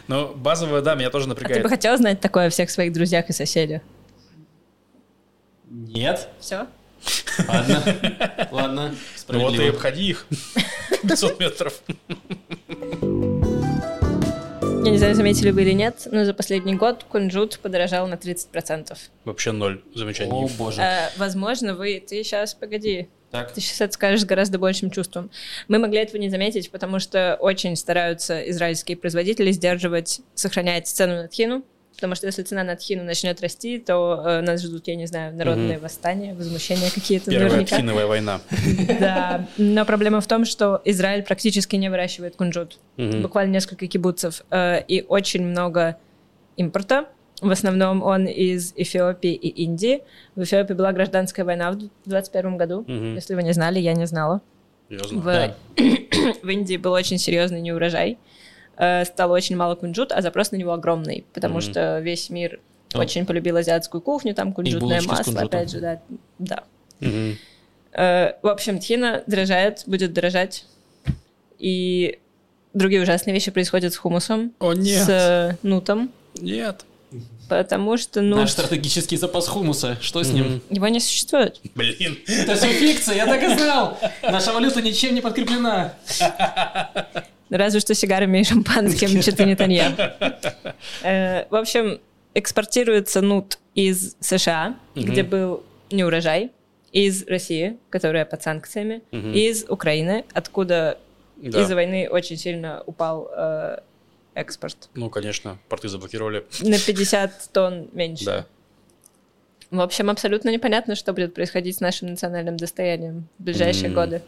[0.08, 1.62] Но базово, да, меня тоже А ты напрягает.
[1.62, 3.80] бы хотел знать такое о всех своих друзьях и соседях?
[5.70, 6.28] Нет?
[6.40, 6.66] Все?
[7.46, 7.82] Ладно.
[8.50, 8.94] Ладно.
[9.28, 9.68] Ну вот и Справедливо.
[9.76, 10.26] обходи их
[11.02, 11.82] 500 метров.
[14.84, 18.96] Я не знаю, заметили вы или нет, но за последний год кунжут подорожал на 30%.
[19.24, 20.30] Вообще ноль замечаний.
[20.32, 20.80] О, боже.
[20.80, 22.02] Э, возможно, вы...
[22.06, 23.52] Ты сейчас, погоди, Так.
[23.52, 25.30] ты сейчас это скажешь с гораздо большим чувством.
[25.66, 31.28] Мы могли этого не заметить, потому что очень стараются израильские производители сдерживать, сохранять цену на
[31.28, 31.64] тхину,
[31.98, 35.34] потому что если цена на тхину начнет расти, то э, нас ждут, я не знаю,
[35.34, 37.76] народные восстания, возмущения какие-то Первая наверняка.
[37.76, 38.40] тхиновая война.
[39.00, 42.78] Да, но проблема в том, что Израиль практически не выращивает кунжут.
[42.96, 44.44] Буквально несколько кибуцев.
[44.50, 45.96] э, И очень много
[46.56, 47.06] импорта.
[47.40, 50.02] В основном он из Эфиопии и Индии.
[50.36, 51.78] В Эфиопии была гражданская война в
[52.08, 52.84] 21 году.
[52.86, 53.14] Мгм.
[53.16, 54.40] Если вы не знали, я не знала.
[54.88, 55.20] Серьезно?
[55.20, 55.54] В, Да.
[56.42, 58.18] в Индии был очень серьезный неурожай.
[58.78, 61.62] Э, Стало очень мало кунжут, а запрос на него огромный, потому Мгм.
[61.62, 62.60] что весь мир
[62.94, 63.00] О.
[63.00, 66.00] очень полюбил азиатскую кухню, там кунжутное масло, опять же, да.
[66.38, 66.64] да.
[67.00, 67.36] Мгм.
[67.92, 70.64] Э, В общем, тхина дорожает, будет дорожать.
[71.58, 72.18] И
[72.72, 75.04] другие ужасные вещи происходят с хумусом, О, нет.
[75.04, 76.84] с э, нутом, Нет.
[77.48, 78.38] потому что нут...
[78.38, 79.96] Наш стратегический запас хумуса.
[80.00, 80.60] Что с ним?
[80.70, 81.60] Его не существует.
[81.74, 82.16] Блин.
[82.28, 83.98] Это все фикция, я так и знал.
[84.22, 85.94] Наша валюта ничем не подкреплена.
[87.50, 89.82] Разве что сигарами и шампанским, что-то не.
[91.02, 92.00] Э, В общем,
[92.34, 96.50] экспортируется нут из США, где был неурожай,
[96.92, 100.98] из России, которая под санкциями, из Украины, откуда
[101.36, 101.60] Да.
[101.62, 103.78] из-за войны очень сильно упал э,
[104.34, 104.88] экспорт.
[104.94, 106.44] Ну, конечно, порты заблокировали.
[106.60, 108.24] На 50 тонн меньше.
[108.24, 108.46] Да.
[109.70, 113.94] В общем, абсолютно непонятно, что будет происходить с нашим национальным достоянием в ближайшие М.
[113.94, 114.22] годы.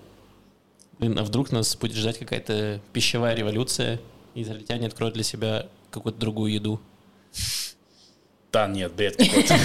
[1.01, 3.98] Блин, а вдруг нас будет ждать какая-то пищевая революция,
[4.34, 6.78] и израильтяне откроют для себя какую-то другую еду?
[8.53, 9.55] Да, нет, бред какой-то.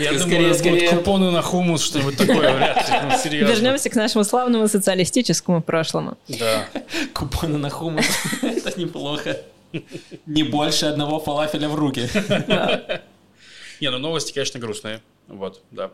[0.00, 0.88] Я думаю, скорее.
[0.88, 3.40] купоны на хумус, что-нибудь такое, вряд ли.
[3.42, 3.48] Ну.
[3.48, 6.16] Вернемся к нашему славному социалистическому прошлому.
[6.28, 6.66] Да.
[7.12, 8.06] Купоны на хумус.
[8.42, 9.36] Это неплохо.
[10.24, 12.08] Не больше одного фалафеля в руки.
[13.80, 15.02] Не, ну новости, конечно, грустные.
[15.26, 15.90] Вот, да.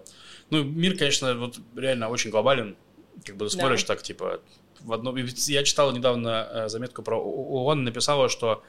[0.50, 2.76] Ну, мир, конечно, вот реально очень глобален.
[3.24, 4.40] Как бы смотришь так, типа,
[4.80, 5.16] в одном...
[5.16, 8.62] Я читал недавно э, заметку про ООН, написала, что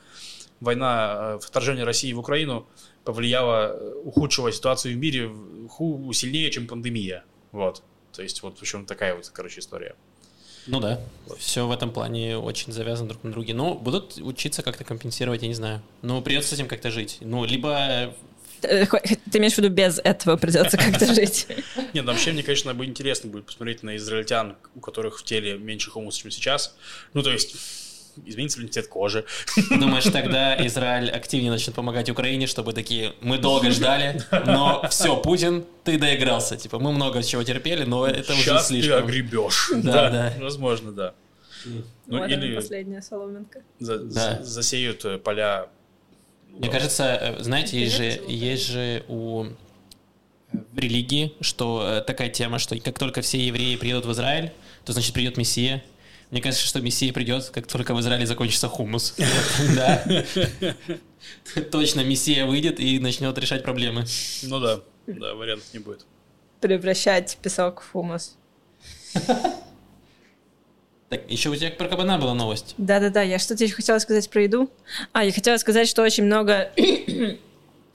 [0.59, 2.67] война, э, вторжение России в Украину
[3.03, 5.31] повлияло, э, ухудшила ситуацию в мире
[5.69, 7.23] ху- сильнее, чем пандемия.
[7.51, 7.83] Вот.
[8.11, 9.95] То есть, вот, в общем, такая вот, короче, история.
[10.67, 10.99] Ну да,
[11.37, 13.53] все в этом плане очень завязано друг на друге.
[13.53, 15.81] Но будут учиться как-то компенсировать, я не знаю.
[16.01, 17.17] Но придется с этим как-то жить.
[17.21, 18.15] Ну, либо
[18.65, 21.47] Ты имеешь в виду, без этого придется как-то жить?
[21.93, 25.57] Нет, ну, вообще, мне, конечно, бы интересно будет посмотреть на израильтян, у которых в теле
[25.57, 26.75] меньше хумуса, чем сейчас.
[27.13, 27.55] Ну, то есть,
[28.25, 29.25] изменится ли цвет кожи.
[29.69, 35.65] думаешь, тогда Израиль активнее начнет помогать Украине, чтобы такие, мы долго ждали, но все, Путин,
[35.83, 36.55] ты доигрался.
[36.57, 39.03] Типа, мы много чего терпели, но это уже Сейчас ты слишком.
[39.05, 39.71] огребешь.
[39.75, 40.33] Да, да.
[40.39, 41.13] Возможно, да.
[41.65, 43.61] Ну, Вот или последняя соломинка.
[43.79, 44.37] за- Да.
[44.37, 45.67] за- засеют э, поля.
[46.57, 49.47] Мне кажется, э, знаете, есть же, есть же у
[50.51, 54.51] в религии, что э, такая тема, что как только все евреи приедут в Израиль,
[54.83, 55.83] то значит придет Мессия.
[56.31, 59.15] Мне кажется, что Мессия придет, как только в Израиле закончится хумус.
[59.75, 60.03] Да.
[61.71, 64.05] Точно Мессия выйдет и начнет решать проблемы.
[64.43, 66.05] Ну да, да, вариантов не будет.
[66.61, 68.37] Превращать песок в хумус.
[71.09, 72.73] Так, еще у тебя про кабана была новость.
[72.77, 74.69] Да-да-да, я что-то еще хотела сказать про еду.
[75.13, 76.71] А, я хотела сказать, что очень много...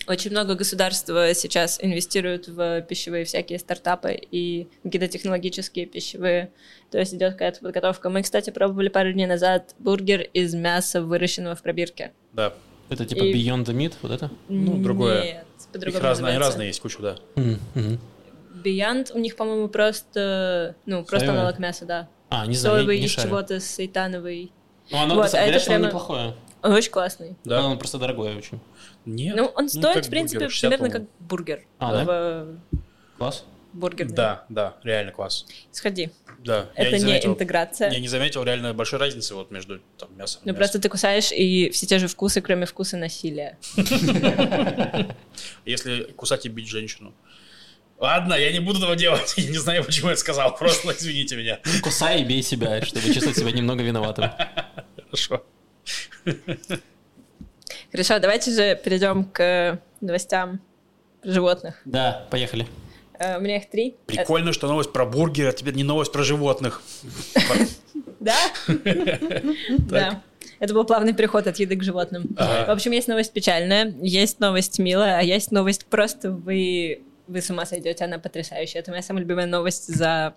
[0.06, 6.50] Очень много государства сейчас инвестируют в пищевые всякие стартапы и какие-то технологические пищевые.
[6.90, 8.08] То есть идет какая-то подготовка.
[8.10, 12.12] Мы, кстати, пробовали пару дней назад бургер из мяса, выращенного в пробирке.
[12.32, 12.54] Да,
[12.88, 14.30] Это типа И- Beyond the Meat, вот это?
[14.48, 15.22] Ну, другое.
[15.22, 16.48] Нет, их по-другому разные, они называется.
[16.50, 17.16] разные есть, кучу, да.
[17.36, 18.00] Мгм.
[18.64, 20.74] Beyond у них, по-моему, просто...
[20.86, 21.40] Ну, просто Соевое?
[21.42, 22.08] аналог мяса, да.
[22.30, 23.28] А, не знаю, я Соевый не из шарю.
[23.28, 24.52] чего-то сейтановый.
[24.90, 26.34] Ну, оно, Вот, а это прямо- неплохое.
[26.62, 27.36] Он очень классный.
[27.44, 27.60] Да.
[27.60, 28.60] Оно просто дорогое очень.
[29.04, 29.34] Нет.
[29.36, 31.62] Ну, он стоит, как в принципе, бургер, 60, примерно как бургер.
[31.78, 32.04] А, да?
[32.04, 32.46] в
[33.18, 33.44] Класс.
[33.72, 34.14] бургерной.
[34.14, 35.46] Да, да, реально класс.
[35.72, 36.10] Сходи.
[36.44, 37.32] Да, я Это не заметил.
[37.32, 37.90] интеграция.
[37.90, 40.56] Я не заметил реально большой разницы вот между там, мясом и Ну, мясом.
[40.56, 43.58] просто ты кусаешь, и все те же вкусы, кроме вкуса насилия.
[45.64, 47.12] Если кусать и бить женщину.
[48.00, 49.34] Ладно, я не буду этого делать.
[49.36, 50.56] Я не знаю, почему я сказал.
[50.56, 51.58] Просто извините меня.
[51.82, 54.30] Кусай и бей себя, чтобы чувствовать себя немного виноватым.
[55.10, 55.44] Хорошо.
[57.92, 60.60] Хорошо, давайте же перейдем к новостям
[61.22, 61.82] животных.
[61.84, 62.66] Да, поехали.
[63.18, 63.96] Э, У меня их три.
[64.06, 66.82] Прикольно, что новость про бургер, а теперь не новость про животных.
[68.18, 68.36] Да?
[69.78, 70.22] Да.
[70.58, 72.34] Это был плавный переход от еды к животным.
[72.34, 77.50] В общем, есть новость печальная, есть новость милая, а есть новость просто вы, вы с
[77.50, 78.80] ума сойдете, она потрясающая.
[78.80, 80.34] Это моя самая любимая новость за,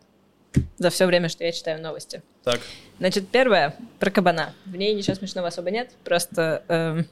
[0.78, 2.22] за все время, что я читаю новости.
[2.44, 2.60] Так,
[3.00, 4.54] Значит, первое про кабана.
[4.66, 7.08] В ней ничего смешного особо нет, просто эм,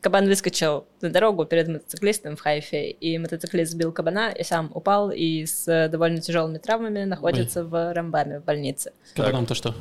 [0.00, 5.10] кабан выскочил на дорогу перед мотоциклистом в Хайфе, и мотоциклист сбил кабана и сам упал,
[5.10, 8.92] и с довольно тяжелыми травмами находится в Рамбаме, в больнице.
[9.04, 9.74] С кабаном-то что?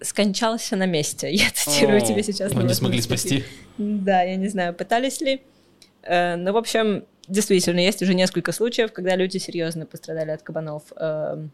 [0.00, 1.28] Скончался на месте.
[1.32, 2.52] Я цитирую О, тебе сейчас.
[2.52, 3.44] Его не смогли спасти?
[3.78, 5.40] Да, я не знаю, пытались ли.
[6.02, 10.82] Э, Ну, в общем, действительно, есть уже несколько случаев, когда люди серьезно пострадали от кабанов.
[10.96, 11.50] Эм,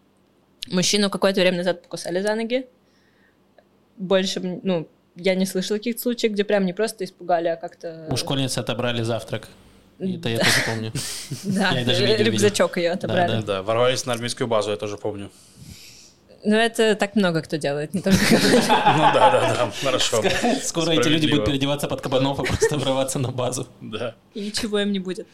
[0.68, 2.66] Мужчину какое-то время назад покусали за ноги.
[3.96, 8.06] Больше, ну, я не слышала каких-то случаев, где прям не просто испугали, а как-то...
[8.10, 9.48] У школьницы отобрали завтрак.
[9.98, 10.92] Это я тоже помню.
[11.44, 13.36] Да, рюкзачок ее отобрали.
[13.36, 15.30] Да, да, ворвались на армейскую базу, я тоже помню.
[16.44, 18.18] Но это так много кто делает, не только.
[18.30, 20.22] Ну да, да, да, хорошо.
[20.62, 23.68] Скоро эти люди будут переодеваться под кабанов и просто врываться на базу.
[23.80, 24.14] Да.
[24.34, 25.26] И ничего им не будет.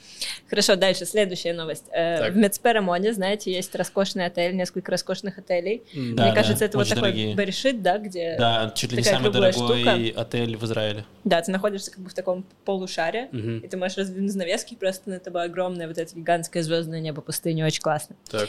[0.48, 1.84] Хорошо, дальше, следующая новость.
[1.90, 2.32] Э, Так.
[2.34, 5.82] В Мецперамоне, знаете, есть роскошный отель, несколько роскошных отелей.
[5.94, 7.34] Да, Мне да, кажется, это вот такой дорогие.
[7.34, 8.36] Берешит, да, где...
[8.38, 11.04] Да, чуть ли не самый дорогой отель в Израиле.
[11.24, 13.58] Да, ты находишься как бы в таком полушаре, Мгм.
[13.58, 17.62] и ты можешь раздвинуть занавески, просто на тобой огромное вот это гигантское звездное небо пустыни,
[17.62, 18.16] очень классно.
[18.30, 18.48] Так,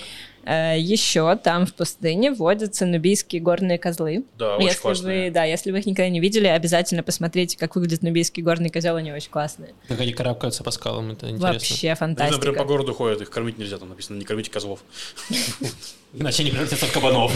[0.77, 4.23] еще там в пустыне водятся нубийские горные козлы.
[4.37, 5.25] да, очень если классные.
[5.25, 8.95] вы, да, если вы их никогда не видели, обязательно посмотрите, как выглядит нубийский горный козел,
[8.95, 9.73] они очень классные.
[9.87, 11.53] Как они карабкаются по скалам, это интересно.
[11.53, 12.53] Вообще прям фантастика.
[12.53, 14.83] по городу ходят, их кормить нельзя, там написано «не кормите козлов».
[16.13, 17.31] Иначе они превратятся в кабанов.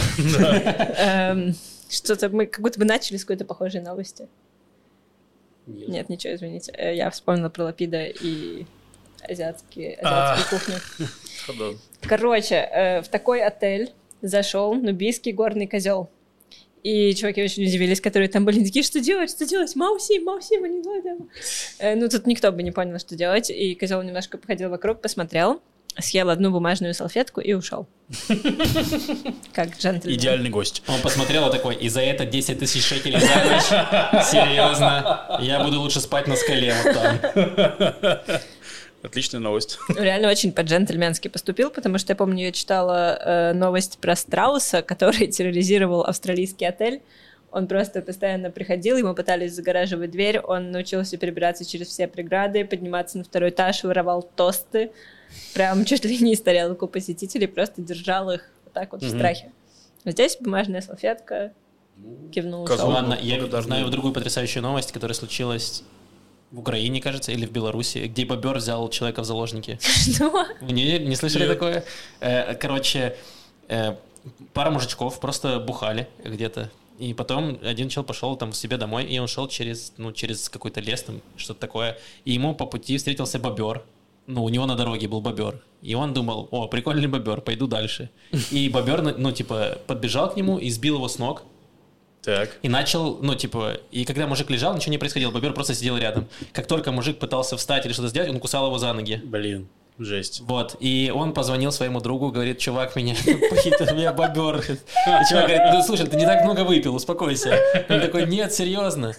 [0.98, 1.54] Эм,
[1.88, 4.28] Что-то мы как будто бы начали с какой-то похожей новости.
[5.66, 6.72] Нет, ничего, извините.
[6.76, 8.66] Э, Я вспомнила про Лапида и
[9.28, 10.34] азиатские, А.
[10.34, 10.60] азиатскую
[11.46, 11.78] кухню.
[12.02, 13.92] Короче, э, в такой отель
[14.22, 16.08] зашел нубийский горный козел.
[16.86, 19.74] И чуваки очень удивились, которые там были, такие, что делать, что делать?
[19.74, 21.28] Мауси, Мауси, мы не знаем.
[21.80, 23.50] Э, Ну, тут никто бы не понял, что делать.
[23.50, 25.60] И козел немножко походил вокруг, посмотрел,
[25.98, 27.88] съел одну бумажную салфетку и ушел.
[29.52, 30.16] Как джентльмен.
[30.16, 30.84] Идеальный гость.
[30.86, 34.24] Он посмотрел и такой, и за это 10 тысяч шекелей за ночь?
[34.24, 35.40] Серьезно?
[35.40, 38.40] Я буду лучше спать на скале вот там.
[39.06, 39.78] Отличная новость.
[39.96, 45.26] реально очень по-джентльменски поступил, потому что я помню, я читала э, новость про страуса, который
[45.28, 47.02] терроризировал австралийский отель.
[47.52, 53.18] Он просто постоянно приходил, ему пытались загораживать дверь, он научился перебираться через все преграды, подниматься
[53.18, 54.90] на второй этаж, воровал тосты,
[55.54, 59.06] прям чуть ли не из тарелок у посетителей, просто держал их вот так вот в
[59.06, 59.18] Мгм.
[59.18, 59.52] страхе.
[60.04, 61.52] Здесь бумажная салфетка,
[62.32, 62.76] кивнул, ушел.
[62.76, 62.90] Козлу.
[62.90, 65.82] Ладно, я знаю другую потрясающую новость, которая случилась
[66.56, 69.78] в Украине, кажется, или в Беларуси, где бобер взял человека в заложники.
[70.14, 70.46] Что?
[70.62, 71.52] Вы не, не слышали Нет.
[71.52, 71.84] такое?
[72.20, 73.14] Э, Короче,
[73.68, 73.94] э,
[74.54, 76.70] пара мужичков просто бухали где-то.
[76.98, 80.48] И потом один чел пошел там к себе домой, и он шел через, ну, через
[80.48, 81.98] какой-то лес, там, что-то такое.
[82.24, 83.82] И ему по пути встретился бобер.
[84.26, 85.62] Ну, у него на дороге был бобер.
[85.82, 88.08] И он думал, о, прикольный бобер, пойду дальше.
[88.50, 91.42] И бобер, ну, типа, подбежал к нему и сбил его с ног.
[92.26, 92.58] Так.
[92.62, 96.26] И начал, ну, типа, и когда мужик лежал, ничего не происходило, бобер просто сидел рядом.
[96.52, 99.22] Как только мужик пытался встать или что-то сделать, он кусал его за ноги.
[99.22, 100.40] Блин, жесть.
[100.40, 103.14] Вот, и он позвонил своему другу, говорит, чувак, меня
[103.50, 104.58] похитил, меня бобер.
[104.58, 107.60] И чувак говорит, ну слушай, ты не так много выпил, успокойся.
[107.88, 109.14] Он такой, нет, серьезно.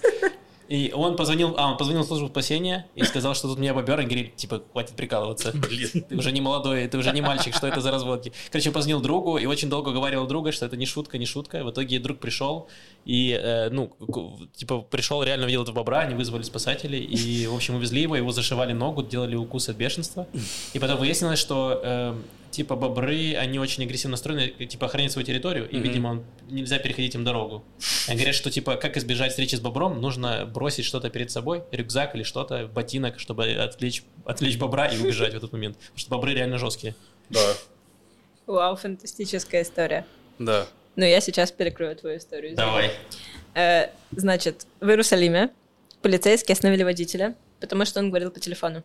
[0.68, 4.00] И он позвонил, а, он позвонил в службу спасения и сказал, что тут меня бобер,
[4.02, 5.52] и говорит, типа, хватит прикалываться.
[5.54, 6.06] Блин.
[6.10, 8.34] Ты уже не молодой, ты уже не мальчик, что это за разводки?
[8.52, 11.64] Короче, он позвонил другу и очень долго уговаривал друга, что это не шутка, не шутка.
[11.64, 12.68] В итоге друг пришел
[13.06, 13.94] и, э, ну,
[14.56, 18.32] типа, пришел, реально увидел этого бобра, они вызвали спасателей и, в общем, увезли его, его
[18.32, 20.28] зашивали ногу, делали укус от бешенства.
[20.74, 22.16] И потом выяснилось, что, э,
[22.52, 25.84] типа, бобры, они очень агрессивно настроены, типа, охранять свою территорию, и, Мгм.
[25.84, 27.64] видимо, он- нельзя переходить им дорогу.
[28.08, 32.16] Они говорят, что, типа, как избежать встречи с бобром, нужно бросить что-то перед собой, рюкзак
[32.16, 35.78] или что-то, ботинок, чтобы отвлечь, отвлечь бобра и убежать в этот момент.
[35.78, 36.96] Потому что бобры реально жесткие.
[37.30, 37.54] Да,
[38.46, 40.06] Вау, фантастическая история.
[40.40, 40.68] да.
[40.96, 42.56] Ну, я сейчас перекрою твою историю.
[42.56, 42.90] Давай.
[43.54, 45.52] Э, значит, в Иерусалиме
[46.02, 48.84] полицейские остановили водителя, потому что он говорил по телефону.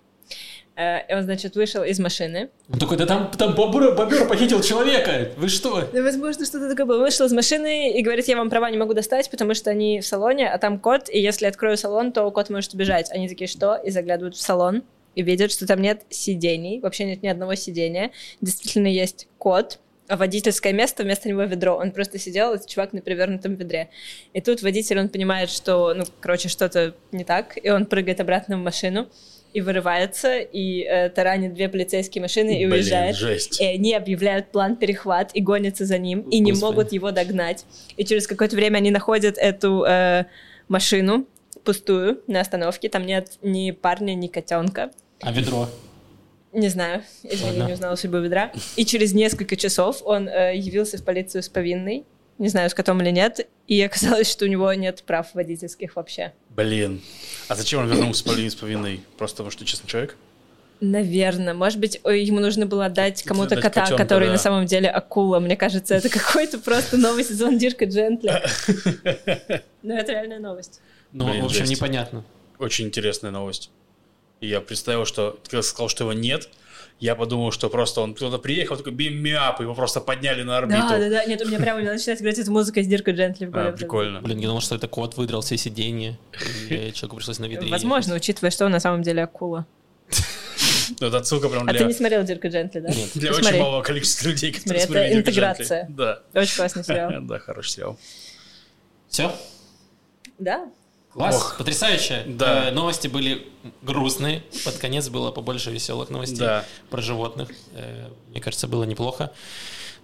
[0.74, 2.50] Э, и он, значит, вышел из машины.
[2.72, 5.30] Он такой, да там, там бобер, бобер похитил человека.
[5.36, 5.88] Вы что?
[5.92, 6.98] Да, возможно, что-то такое было.
[7.00, 10.06] Вышел из машины и говорит, я вам права не могу достать, потому что они в
[10.06, 13.10] салоне, а там кот, и если открою салон, то кот может убежать.
[13.10, 13.76] Они такие, что?
[13.76, 14.82] И заглядывают в салон
[15.14, 18.12] и видят, что там нет сидений, вообще нет ни одного сидения.
[18.40, 21.76] Действительно есть кот, а водительское место, вместо него ведро.
[21.76, 23.90] Он просто сидел, этот чувак на перевернутом ведре.
[24.32, 28.56] И тут водитель, он понимает, что, ну, короче, что-то не так, и он прыгает обратно
[28.56, 29.08] в машину
[29.52, 33.16] и вырывается, и э, таранит две полицейские машины и Блин, уезжает.
[33.16, 33.60] жесть.
[33.60, 36.70] И они объявляют план перехват и гонятся за ним, и не Господи.
[36.70, 37.64] могут его догнать.
[37.96, 40.24] И через какое-то время они находят эту э,
[40.68, 41.26] машину
[41.64, 42.88] пустую на остановке.
[42.88, 44.90] Там нет ни парня, ни котенка.
[45.20, 45.68] А ведро?
[46.52, 47.66] Не знаю, извини, Ладно.
[47.68, 48.52] не узнала судьбу ведра.
[48.76, 52.04] И через несколько часов он э, явился в полицию с повинной.
[52.42, 53.46] Не знаю, с котом или нет.
[53.68, 56.32] И оказалось, что у него нет прав водительских вообще.
[56.50, 57.00] Блин.
[57.46, 59.00] А зачем он вернулся с повинной-?
[59.16, 60.16] Просто потому что честный человек?
[60.80, 61.54] Наверное.
[61.54, 64.32] Может быть, ой, ему нужно было отдать кому-то Отдать кота, котенка, который да.
[64.32, 65.38] на самом деле акула.
[65.38, 68.32] Мне кажется, это какой-то просто новый сезон Дирка Джентли.
[69.84, 70.80] Ну, это реальная новость.
[71.12, 71.70] Ну, Блин, в общем, жесть.
[71.70, 72.24] непонятно.
[72.58, 73.70] Очень интересная новость.
[74.40, 76.48] И я представил, что ты сказал, что его нет,
[77.02, 80.82] я подумал, что просто он кто-то приехал, такой бим-мяп, его просто подняли на орбиту.
[80.88, 81.24] Да, да, да.
[81.24, 83.72] Нет, у меня прямо начинает играть эта музыка из Дирка Джентли в А, голове.
[83.76, 84.20] прикольно.
[84.20, 86.16] Блин, я думал, что это кот выдрал все сиденья,
[86.70, 87.68] и человеку пришлось на ведре.
[87.68, 89.66] Возможно, учитывая, что он на самом деле акула.
[91.00, 92.88] Ну, это отсылка прям А для, ты не смотрел Дирка Джентли, да?
[92.88, 93.10] Нет.
[93.14, 93.58] для Посмотри.
[93.58, 95.78] очень малого количества людей, которые Смотри, это смотрели Дирка интеграция.
[95.86, 95.94] Джентли.
[95.96, 96.40] Да.
[96.40, 97.10] Очень классный сериал.
[97.22, 97.98] Да, хороший сериал.
[99.08, 99.32] Все?
[100.38, 100.68] Да?
[101.12, 101.58] Класс, Ох.
[101.58, 102.24] потрясающе.
[102.26, 102.68] Да.
[102.68, 103.46] Э, новости были
[103.82, 106.64] грустные, под конец было побольше веселых новостей Да.
[106.90, 107.50] про животных.
[107.74, 109.30] Э, мне кажется, было неплохо.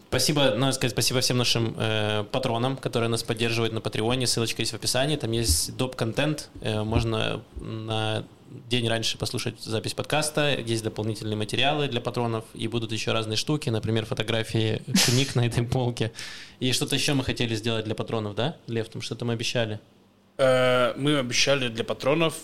[0.09, 4.27] Спасибо, надо сказать, спасибо всем нашим э, патронам, которые нас поддерживают на Патреоне.
[4.27, 5.17] Ссылочка есть в описании.
[5.17, 6.49] Там есть доп-контент.
[6.63, 8.25] Э, можно на
[8.71, 10.55] день раньше послушать запись подкаста.
[10.59, 12.45] Есть дополнительные материалы для патронов.
[12.55, 16.13] И будут еще разные штуки, например, фотографии книг на этой полке.
[16.59, 18.89] И что-то еще мы хотели сделать для патронов, да, Лев?
[18.89, 19.79] Там что-то мы обещали.
[20.39, 22.35] Э, Мы обещали для патронов...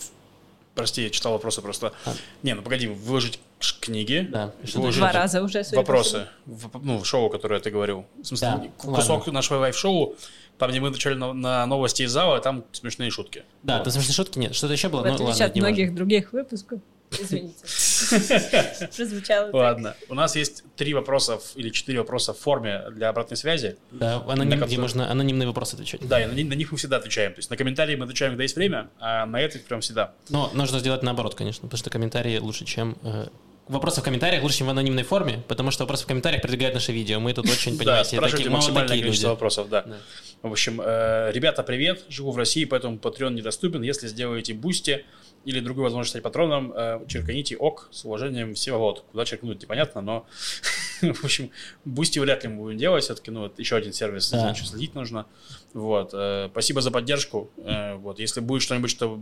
[0.75, 1.93] Прости, я читал вопросы просто.
[2.05, 2.13] А.
[2.43, 3.39] Не, ну погоди, выложить
[3.81, 4.27] книги.
[4.29, 4.53] Да.
[4.75, 6.27] Выложить Два раза уже, Вопросы.
[6.47, 8.05] В- Ну, в шоу, которое ты говорил.
[8.21, 10.17] В смысле, Да, кусок нашего live-шоу,
[10.59, 13.45] там, где мы начали на, на новости из зала, там смешные шутки.
[13.63, 13.85] Да, Вот.
[13.85, 14.53] там смешные шутки нет.
[14.57, 15.03] Что-то еще было?
[15.03, 15.75] В Ну, отличие ладно, от не важно.
[15.77, 16.81] многих других выпусков.
[17.11, 17.55] Извините.
[18.97, 19.55] Прозвучало так.
[19.55, 19.97] Ладно.
[20.09, 23.77] У нас есть три вопроса или четыре вопроса в форме для обратной связи.
[23.91, 26.07] Да, аноним, где можно анонимные вопросы отвечать.
[26.07, 27.33] Да, и на, на них мы всегда отвечаем.
[27.35, 30.13] То есть на комментарии мы отвечаем, когда есть время, а на это прям всегда.
[30.29, 32.97] Но нужно сделать наоборот, конечно, потому что комментарии лучше, чем...
[33.03, 33.27] э,
[33.67, 36.93] Вопросы в комментариях лучше, чем в анонимной форме, потому что вопросы в комментариях продвигают наше
[36.93, 37.19] видео.
[37.19, 39.33] Мы тут очень, Да, понимаете, спрашивайте такие, максимальное такие количество люди.
[39.35, 39.83] вопросов, да.
[39.83, 39.97] Да.
[40.43, 42.05] В общем, э, ребята, привет.
[42.11, 43.81] Живу в России, поэтому Patreon недоступен.
[43.83, 45.07] Если сделаете Boosty
[45.45, 49.05] или другую возможность стать патроном, э, черканите ок с уважением Всеволод.
[49.13, 50.27] Куда черкнуть, непонятно, но
[51.03, 51.51] в общем,
[51.85, 53.05] Boosty вряд ли мы будем делать.
[53.05, 54.39] Все-таки, ну, вот еще один сервис, Да.
[54.41, 55.27] за ним следить нужно.
[55.75, 56.11] Вот.
[56.15, 57.51] э, Спасибо за поддержку.
[57.59, 58.19] Э, Вот.
[58.21, 59.19] Если будет что-нибудь, что,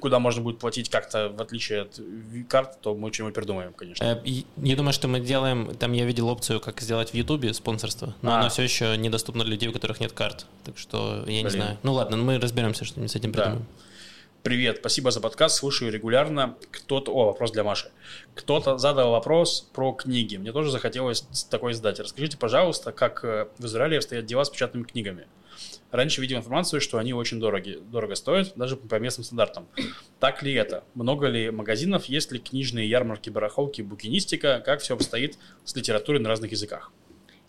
[0.00, 2.00] куда можно будет платить как-то, в отличие от
[2.48, 4.04] карт, то мы что-нибудь придумаем, конечно.
[4.04, 4.22] Э,
[4.62, 8.32] Я думаю, что мы делаем, там я видел опцию, как сделать в Ютубе спонсорство, но
[8.34, 8.38] А.
[8.40, 10.46] оно все еще недоступно для людей, у которых нет карт.
[10.64, 11.50] Так что я не Блин.
[11.50, 11.78] знаю.
[11.82, 13.58] Ну ладно, мы разберемся, что-нибудь с этим Да.
[14.48, 16.56] Привет, спасибо за подкаст, слушаю регулярно.
[16.70, 17.90] Кто-то, о, вопрос для Маши.
[18.34, 20.38] Кто-то задал вопрос про книги.
[20.38, 21.20] Мне тоже захотелось
[21.50, 22.00] такой задать.
[22.00, 25.26] Расскажите, пожалуйста, как э, в Израиле обстоят дела с печатными книгами.
[25.90, 29.68] Раньше видел информацию, что они очень дороги, дорого стоят, даже по местным стандартам.
[30.18, 30.82] Так ли это?
[30.94, 32.06] Много ли магазинов?
[32.06, 34.62] Есть ли книжные ярмарки, барахолки, букинистика?
[34.64, 35.36] Как все обстоит
[35.66, 36.90] с литературой на разных языках?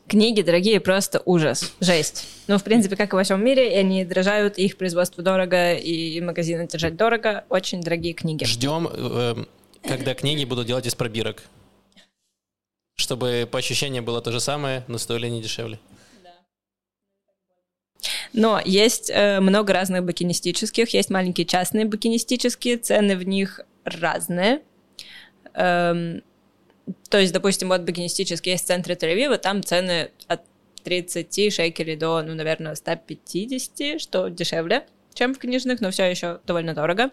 [0.09, 2.27] Книги дорогие, просто ужас, жесть.
[2.47, 6.67] Ну, в принципе, как и во всем мире, они дорожают, их производство дорого, и магазины
[6.67, 8.43] держать дорого, очень дорогие книги.
[8.43, 9.35] Ждем, э,
[9.83, 11.43] когда книги будут делать из пробирок.
[12.95, 15.79] Чтобы по ощущениям было то же самое, но стоили не дешевле.
[18.33, 24.63] Но есть э, много разных букинистических, есть маленькие частные букинистические, цены в них разные.
[25.53, 26.23] Эм,
[27.09, 30.41] то есть, допустим, вот букинистический есть в Тель-Авива, там цены от
[30.83, 36.73] 30 шекелей до, ну, наверное, 150, что дешевле, чем в книжных, но все еще довольно
[36.73, 37.11] дорого.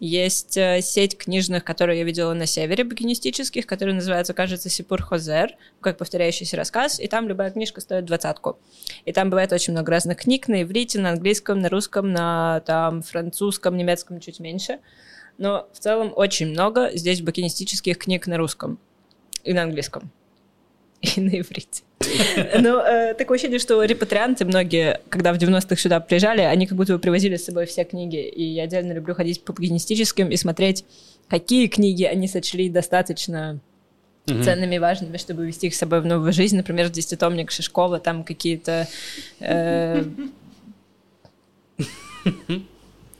[0.00, 5.54] Есть э, сеть книжных, которые я видела на севере, букинистических, которые называются, кажется, Сипур Хозер,
[5.80, 8.58] как повторяющийся рассказ, и там любая книжка стоит двадцатку.
[9.04, 13.02] И там бывает очень много разных книг на иврите, на английском, на русском, на там,
[13.02, 14.80] французском, немецком чуть меньше.
[15.38, 18.78] Но в целом очень много здесь букинистических книг на русском
[19.44, 20.10] и на английском.
[21.16, 21.82] И на иврите.
[22.58, 26.94] Но э, такое ощущение, что репатрианты многие, когда в 90-х сюда приезжали, они как будто
[26.94, 28.16] бы привозили с собой все книги.
[28.16, 30.84] И я отдельно люблю ходить по букинистическим и смотреть,
[31.28, 33.60] какие книги они сочли достаточно
[34.26, 36.56] ценными и важными, чтобы вести их с собой в новую жизнь.
[36.56, 38.88] Например, десятитомник Шишкова, там какие-то...
[39.40, 40.04] э,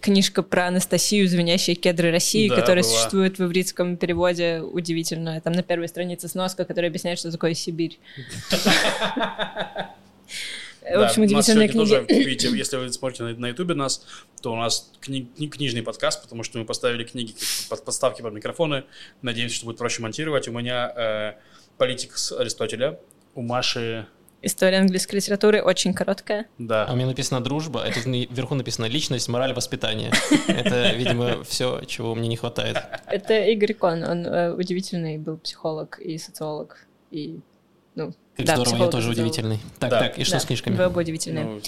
[0.04, 2.92] книжка про Анастасию «Звенящие кедры России», Да, которая была.
[2.92, 5.40] существует в ивритском переводе удивительно.
[5.40, 7.98] Там на первой странице сноска, которая объясняет, что такое Сибирь.
[10.82, 12.06] В Да, общем, у нас удивительные сегодня книги.
[12.06, 14.04] тоже, видите, если вы смотрите на, ютубе нас,
[14.42, 17.34] то у нас кни- кни- книжный подкаст, потому что мы поставили книги
[17.70, 18.84] под подставки под микрофоны.
[19.22, 20.46] Надеемся, что будет проще монтировать.
[20.46, 21.32] У меня э,
[21.78, 22.98] политик с Аристотеля,
[23.34, 24.06] у Маши,
[24.44, 26.46] История английской литературы очень короткая.
[26.58, 30.12] да, А у меня написано дружба, а тут вверху написано личность, мораль, воспитание.
[30.48, 32.76] Это, видимо, все, чего мне не хватает.
[33.06, 37.40] Это Игорь Кон, он э, удивительный был психолог и социолог, и,
[38.36, 39.28] Как Да, здорово, я тоже сделал.
[39.28, 39.60] удивительный.
[39.78, 39.98] Так, Да.
[40.00, 40.74] так, и что да, с книжками?
[40.74, 41.44] Вы оба удивительные.
[41.44, 41.60] ну,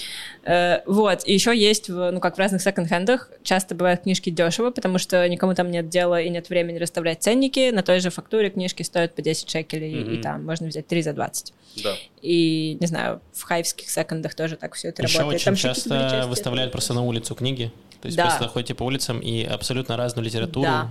[0.43, 4.71] Э, вот, и еще есть, в, ну, как в разных секонд-хендах, часто бывают книжки дешево,
[4.71, 7.71] потому что никому там нет дела и нет времени расставлять ценники.
[7.71, 10.23] На той же фактуре книжки стоят по 10 шекелей, и Мгм.
[10.23, 11.53] там можно взять 3 за 20.
[11.85, 11.95] да.
[12.23, 15.41] И, не знаю, в хайвских секондах тоже так все это Еще работает.
[15.43, 17.71] очень Там часто выставляют просто на улицу книги.
[18.01, 18.25] То есть Да.
[18.25, 20.65] просто ходите по улицам и абсолютно разную литературу.
[20.67, 20.91] Да.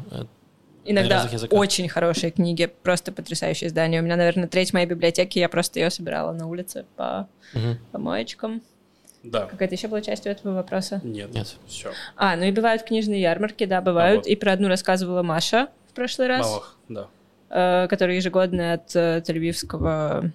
[0.86, 4.02] Иногда очень хорошие книги, просто потрясающее издание.
[4.02, 7.78] У меня, наверное, треть моей библиотеки, я просто ее собирала на улице по мгм.
[7.92, 8.62] помоечкам.
[9.24, 9.48] Да.
[9.48, 11.02] Какая-то еще была часть этого вопроса?
[11.04, 11.34] Нет.
[11.34, 11.56] Нет.
[11.68, 11.92] Все.
[12.16, 14.26] А, ну и бывают книжные ярмарки, да, бывают.
[14.26, 14.28] вот.
[14.28, 16.46] И про одну рассказывала Маша в прошлый раз.
[16.46, 17.08] Малых, да.
[17.50, 20.32] э, который ежегодный от э, Тель-Авивского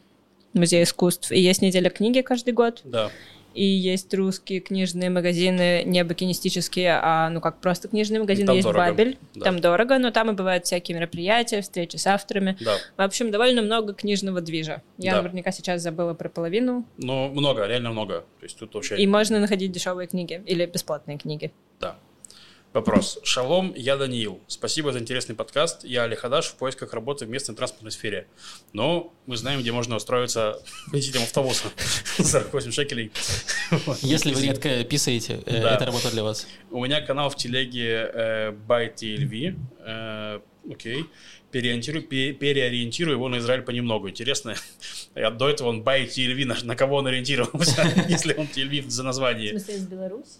[0.55, 1.31] музея искусств.
[1.31, 2.81] И есть неделя книги каждый год.
[2.85, 3.11] Да.
[3.55, 8.47] И есть русские книжные магазины, не букинистические, а ну как просто книжные магазины.
[8.47, 9.45] там есть дорого, Бабель, да.
[9.45, 12.57] там дорого, но там и бывают всякие мероприятия, встречи с авторами.
[12.61, 12.77] Да.
[12.97, 14.83] В общем, довольно много книжного движа.
[14.99, 15.23] Я Да.
[15.23, 16.85] наверняка сейчас забыла про половину.
[16.97, 18.21] Но много, реально много.
[18.39, 18.97] То есть тут вообще...
[18.97, 21.53] И можно находить дешевые книги или бесплатные книги.
[21.81, 21.97] Да.
[22.73, 23.19] Вопрос.
[23.25, 24.41] Шалом, я Даниил.
[24.47, 25.83] Спасибо за интересный подкаст.
[25.83, 28.29] Я Али Хадаш в поисках работы в местной транспортной сфере.
[28.73, 31.65] Но мы знаем, где можно устроиться водителем автобуса.
[32.19, 33.11] 48 шекелей.
[34.03, 35.75] Если вы редко писаете, э, Да.
[35.75, 36.47] это работа для вас.
[36.71, 39.57] У меня канал в телеге э, ByTLV.
[39.81, 40.41] Э,
[40.71, 41.07] окей.
[41.51, 44.09] Переориентирую, пе- переориентирую его на Израиль понемногу.
[44.11, 44.55] Интересно,
[45.17, 49.51] я до этого он ByTLV, на, на кого он ориентировался, если он TLV за название.
[49.59, 50.39] смысле, из Беларуси?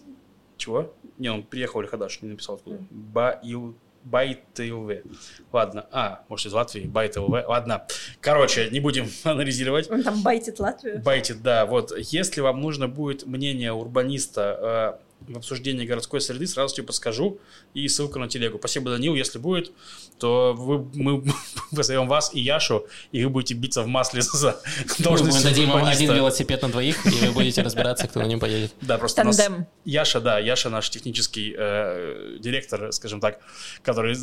[0.61, 0.93] Чего?
[1.17, 2.77] Не, он приехал Хадаш, не написал откуда.
[2.91, 3.75] Баил...
[4.03, 5.15] ByTLV.
[5.53, 5.85] Ладно.
[5.91, 6.85] А, может, из Латвии.
[6.85, 7.45] ByTLV.
[7.45, 7.85] Ладно.
[8.19, 9.91] Короче, не будем анализировать.
[9.91, 10.99] Он там байтит Латвию.
[11.01, 11.67] Байтит, да.
[11.67, 17.39] Вот, если вам нужно будет мнение урбаниста в обсуждении городской среды, сразу тебе подскажу
[17.73, 18.57] и ссылку на телегу.
[18.57, 19.15] Спасибо, Данил.
[19.15, 19.71] Если будет,
[20.19, 21.23] то вы, мы
[21.75, 24.59] позовем вас и Яшу, и вы будете биться в масле за
[24.97, 28.39] Мы должность дадим вам один велосипед на двоих, и вы будете разбираться, кто на нем
[28.39, 28.73] поедет.
[28.81, 29.41] Да, просто у нас.
[29.85, 33.39] Яша, да, Яша наш технический э, директор, скажем так,
[33.83, 34.15] который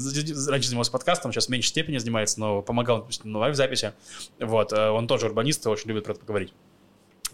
[0.48, 3.92] раньше занимался подкастом, сейчас в меньшей степени занимается, но помогал допустим, на лайв-записи.
[4.38, 6.52] Вот, э, он тоже урбанист и очень любит про это поговорить.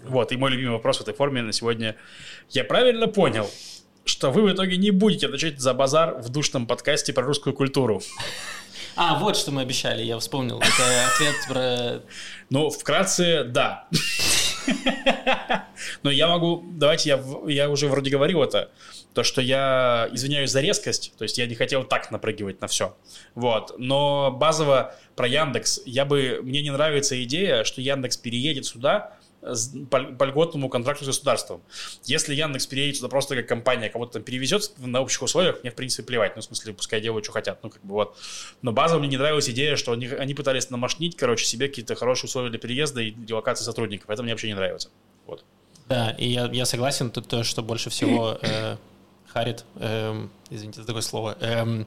[0.05, 1.97] Вот, и мой любимый вопрос в этой форме на сегодня.
[2.51, 3.51] Я правильно понял,
[4.05, 8.03] что вы в итоге не будете отвечать за базар в душном подкасте про русскую культуру?
[8.97, 10.61] А, вот что мы обещали, я вспомнил.
[10.61, 12.01] Это ответ про...
[12.51, 13.89] Ну, вкратце, да.
[16.05, 18.71] Но я могу, давайте я, я уже вроде говорил это,
[19.13, 22.97] то, что я извиняюсь за резкость, то есть я не хотел так напрыгивать на все.
[23.35, 23.75] Вот.
[23.79, 29.17] Но базово про Яндекс, я бы, мне не нравится идея, что Яндекс переедет сюда
[29.91, 31.63] по, льготному контракту с государством.
[32.05, 36.03] Если Яндекс переедет сюда просто как компания, кого-то перевезет на общих условиях, мне в принципе
[36.03, 36.37] плевать.
[36.37, 37.63] Ну, в смысле, пускай делают, что хотят.
[37.63, 38.17] Ну, как бы вот.
[38.63, 42.29] Но базово мне не нравилась идея, что они, они пытались намашнить, короче, себе какие-то хорошие
[42.29, 44.09] условия для переезда и делокации сотрудников.
[44.09, 44.89] Это мне вообще не нравится.
[45.27, 45.45] Вот.
[45.89, 48.77] Да, и я, я согласен, тут то, что больше всего э,
[49.35, 51.87] харит, эм, извините за такое слово, эм,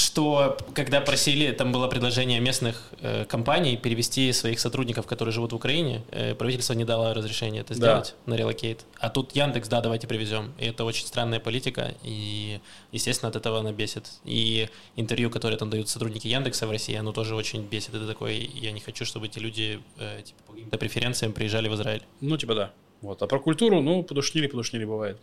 [0.00, 5.56] что когда просили, там было предложение местных э, компаний перевести своих сотрудников, которые живут в
[5.56, 7.76] Украине, э, правительство не дало разрешения это Да.
[7.76, 8.84] сделать на relocate.
[8.98, 10.52] А тут Яндекс, да, давайте привезем.
[10.58, 12.60] И это очень странная политика, и,
[12.92, 14.06] естественно, от этого она бесит.
[14.24, 17.94] И интервью, которые там дают сотрудники Яндекса в России, оно тоже очень бесит.
[17.94, 21.74] Это такое, я не хочу, чтобы эти люди э, типа, по каким-то преференциям приезжали в
[21.74, 22.02] Израиль.
[22.20, 22.70] Ну, типа да.
[23.02, 23.22] Вот.
[23.22, 25.18] А про культуру, ну, подушнили, подушнили бывает.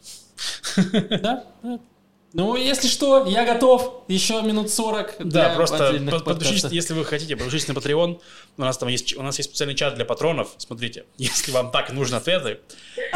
[1.22, 1.80] Да, да.
[2.34, 4.04] Ну, если что, я готов.
[4.10, 8.20] Еще минут 40 Да, просто под- подпишитесь, если вы хотите, подпишитесь на Patreon.
[8.58, 10.50] У нас там есть, у нас есть специальный чат для патронов.
[10.58, 12.60] Смотрите, если вам так нужны ответы,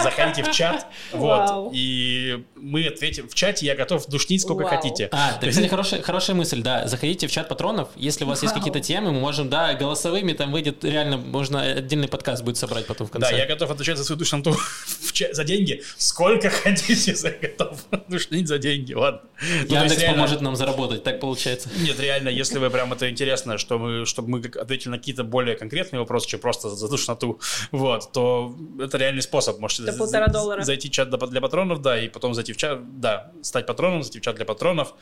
[0.01, 0.87] заходите в чат.
[1.11, 1.65] Вау.
[1.65, 1.71] Вот.
[1.73, 3.27] И мы ответим.
[3.29, 4.69] В чате я готов душнить сколько Вау.
[4.69, 5.09] хотите.
[5.11, 6.87] А, это, кстати, хорошая, хорошая мысль, да.
[6.87, 7.89] Заходите в чат патронов.
[7.95, 8.61] Если у вас есть Вау.
[8.63, 13.07] какие-то темы, мы можем, да, голосовыми там выйдет, реально, можно отдельный подкаст будет собрать потом
[13.07, 13.31] в конце.
[13.31, 14.55] Да, я готов отвечать за свою душноту
[15.31, 15.83] за деньги.
[15.97, 18.93] Сколько хотите, я готов душнить за деньги.
[19.01, 19.21] Ладно.
[19.41, 21.69] Ну, Яндекс реально- поможет нам заработать, так получается.
[21.79, 25.55] Нет, реально, если вы прям это интересно, что мы, чтобы мы ответили на какие-то более
[25.55, 27.39] конкретные вопросы, чем просто за душноту,
[27.71, 29.59] вот, то это реальный способ.
[29.59, 30.63] Можете За полтора за- доллара.
[30.63, 34.19] зайти в чат для патронов, да, и потом зайти в чат, да, стать патроном, зайти
[34.19, 34.93] в чат для патронов,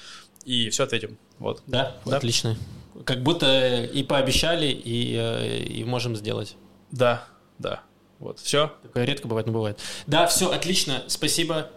[0.46, 1.18] и все ответим.
[1.38, 1.62] Вот.
[1.68, 2.18] Да, Да.
[2.18, 2.58] отлично.
[3.06, 6.56] Как будто и пообещали, и, э, и можем сделать.
[6.92, 7.26] Да,
[7.58, 7.82] да.
[8.20, 8.74] Вот, все.
[8.84, 9.80] Такое редко бывает, но бывает.
[10.08, 11.04] Да, все, отлично.
[11.08, 11.70] Спасибо.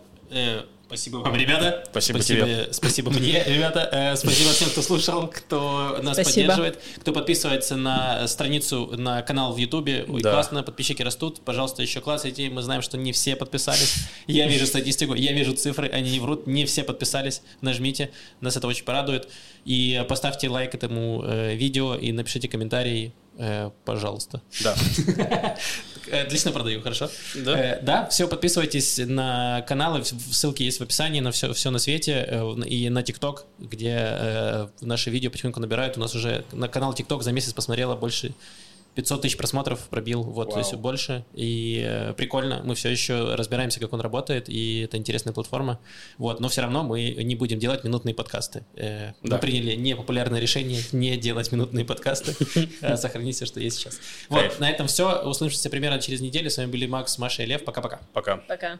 [0.92, 1.84] Спасибо вам, ребята.
[1.90, 2.68] Спасибо спасибо, тебе.
[2.70, 3.88] Спасибо мне, ребята.
[3.90, 6.48] Э, спасибо всем, кто слушал, кто нас Спасибо.
[6.48, 10.04] поддерживает, кто подписывается на страницу, на канал в Ютубе.
[10.06, 10.32] Ой, Да.
[10.32, 11.40] классно, подписчики растут.
[11.46, 12.50] Пожалуйста, еще классайте.
[12.50, 13.94] Мы знаем, что не все подписались.
[14.26, 16.46] Я вижу статистику, я вижу цифры, они не врут.
[16.46, 17.40] Не все подписались.
[17.62, 18.10] Нажмите,
[18.42, 19.30] нас это очень порадует.
[19.64, 24.42] И поставьте лайк этому э, видео и напишите комментарий, э, пожалуйста.
[24.62, 24.76] Да.
[26.12, 27.10] Э, Отлично продаю, хорошо?
[27.34, 27.58] Да.
[27.58, 32.24] Э, да, все, подписывайтесь на каналы, ссылки есть в описании на все, все на свете,
[32.28, 35.96] э, и на ТикТок, где наши видео потихоньку набирают.
[35.96, 38.34] У нас уже на канал ТикТок за месяц посмотрело больше
[38.94, 40.58] 500 тысяч просмотров пробил, вот, то Вау.
[40.60, 41.24] есть больше.
[41.32, 45.78] И э, прикольно, мы все еще разбираемся, как он работает, и это интересная платформа.
[46.18, 48.64] Вот, но все равно мы не будем делать минутные подкасты.
[48.76, 49.38] Э, Мы Да.
[49.38, 52.34] приняли непопулярное решение не делать минутные подкасты,
[52.82, 53.98] а сохранить все, что есть сейчас.
[54.28, 55.22] Вот, на этом все.
[55.22, 56.50] Услышимся примерно через неделю.
[56.50, 57.64] С вами были Макс, Маша и Лев.
[57.64, 58.00] Пока-пока.
[58.12, 58.36] Пока.
[58.48, 58.78] Пока.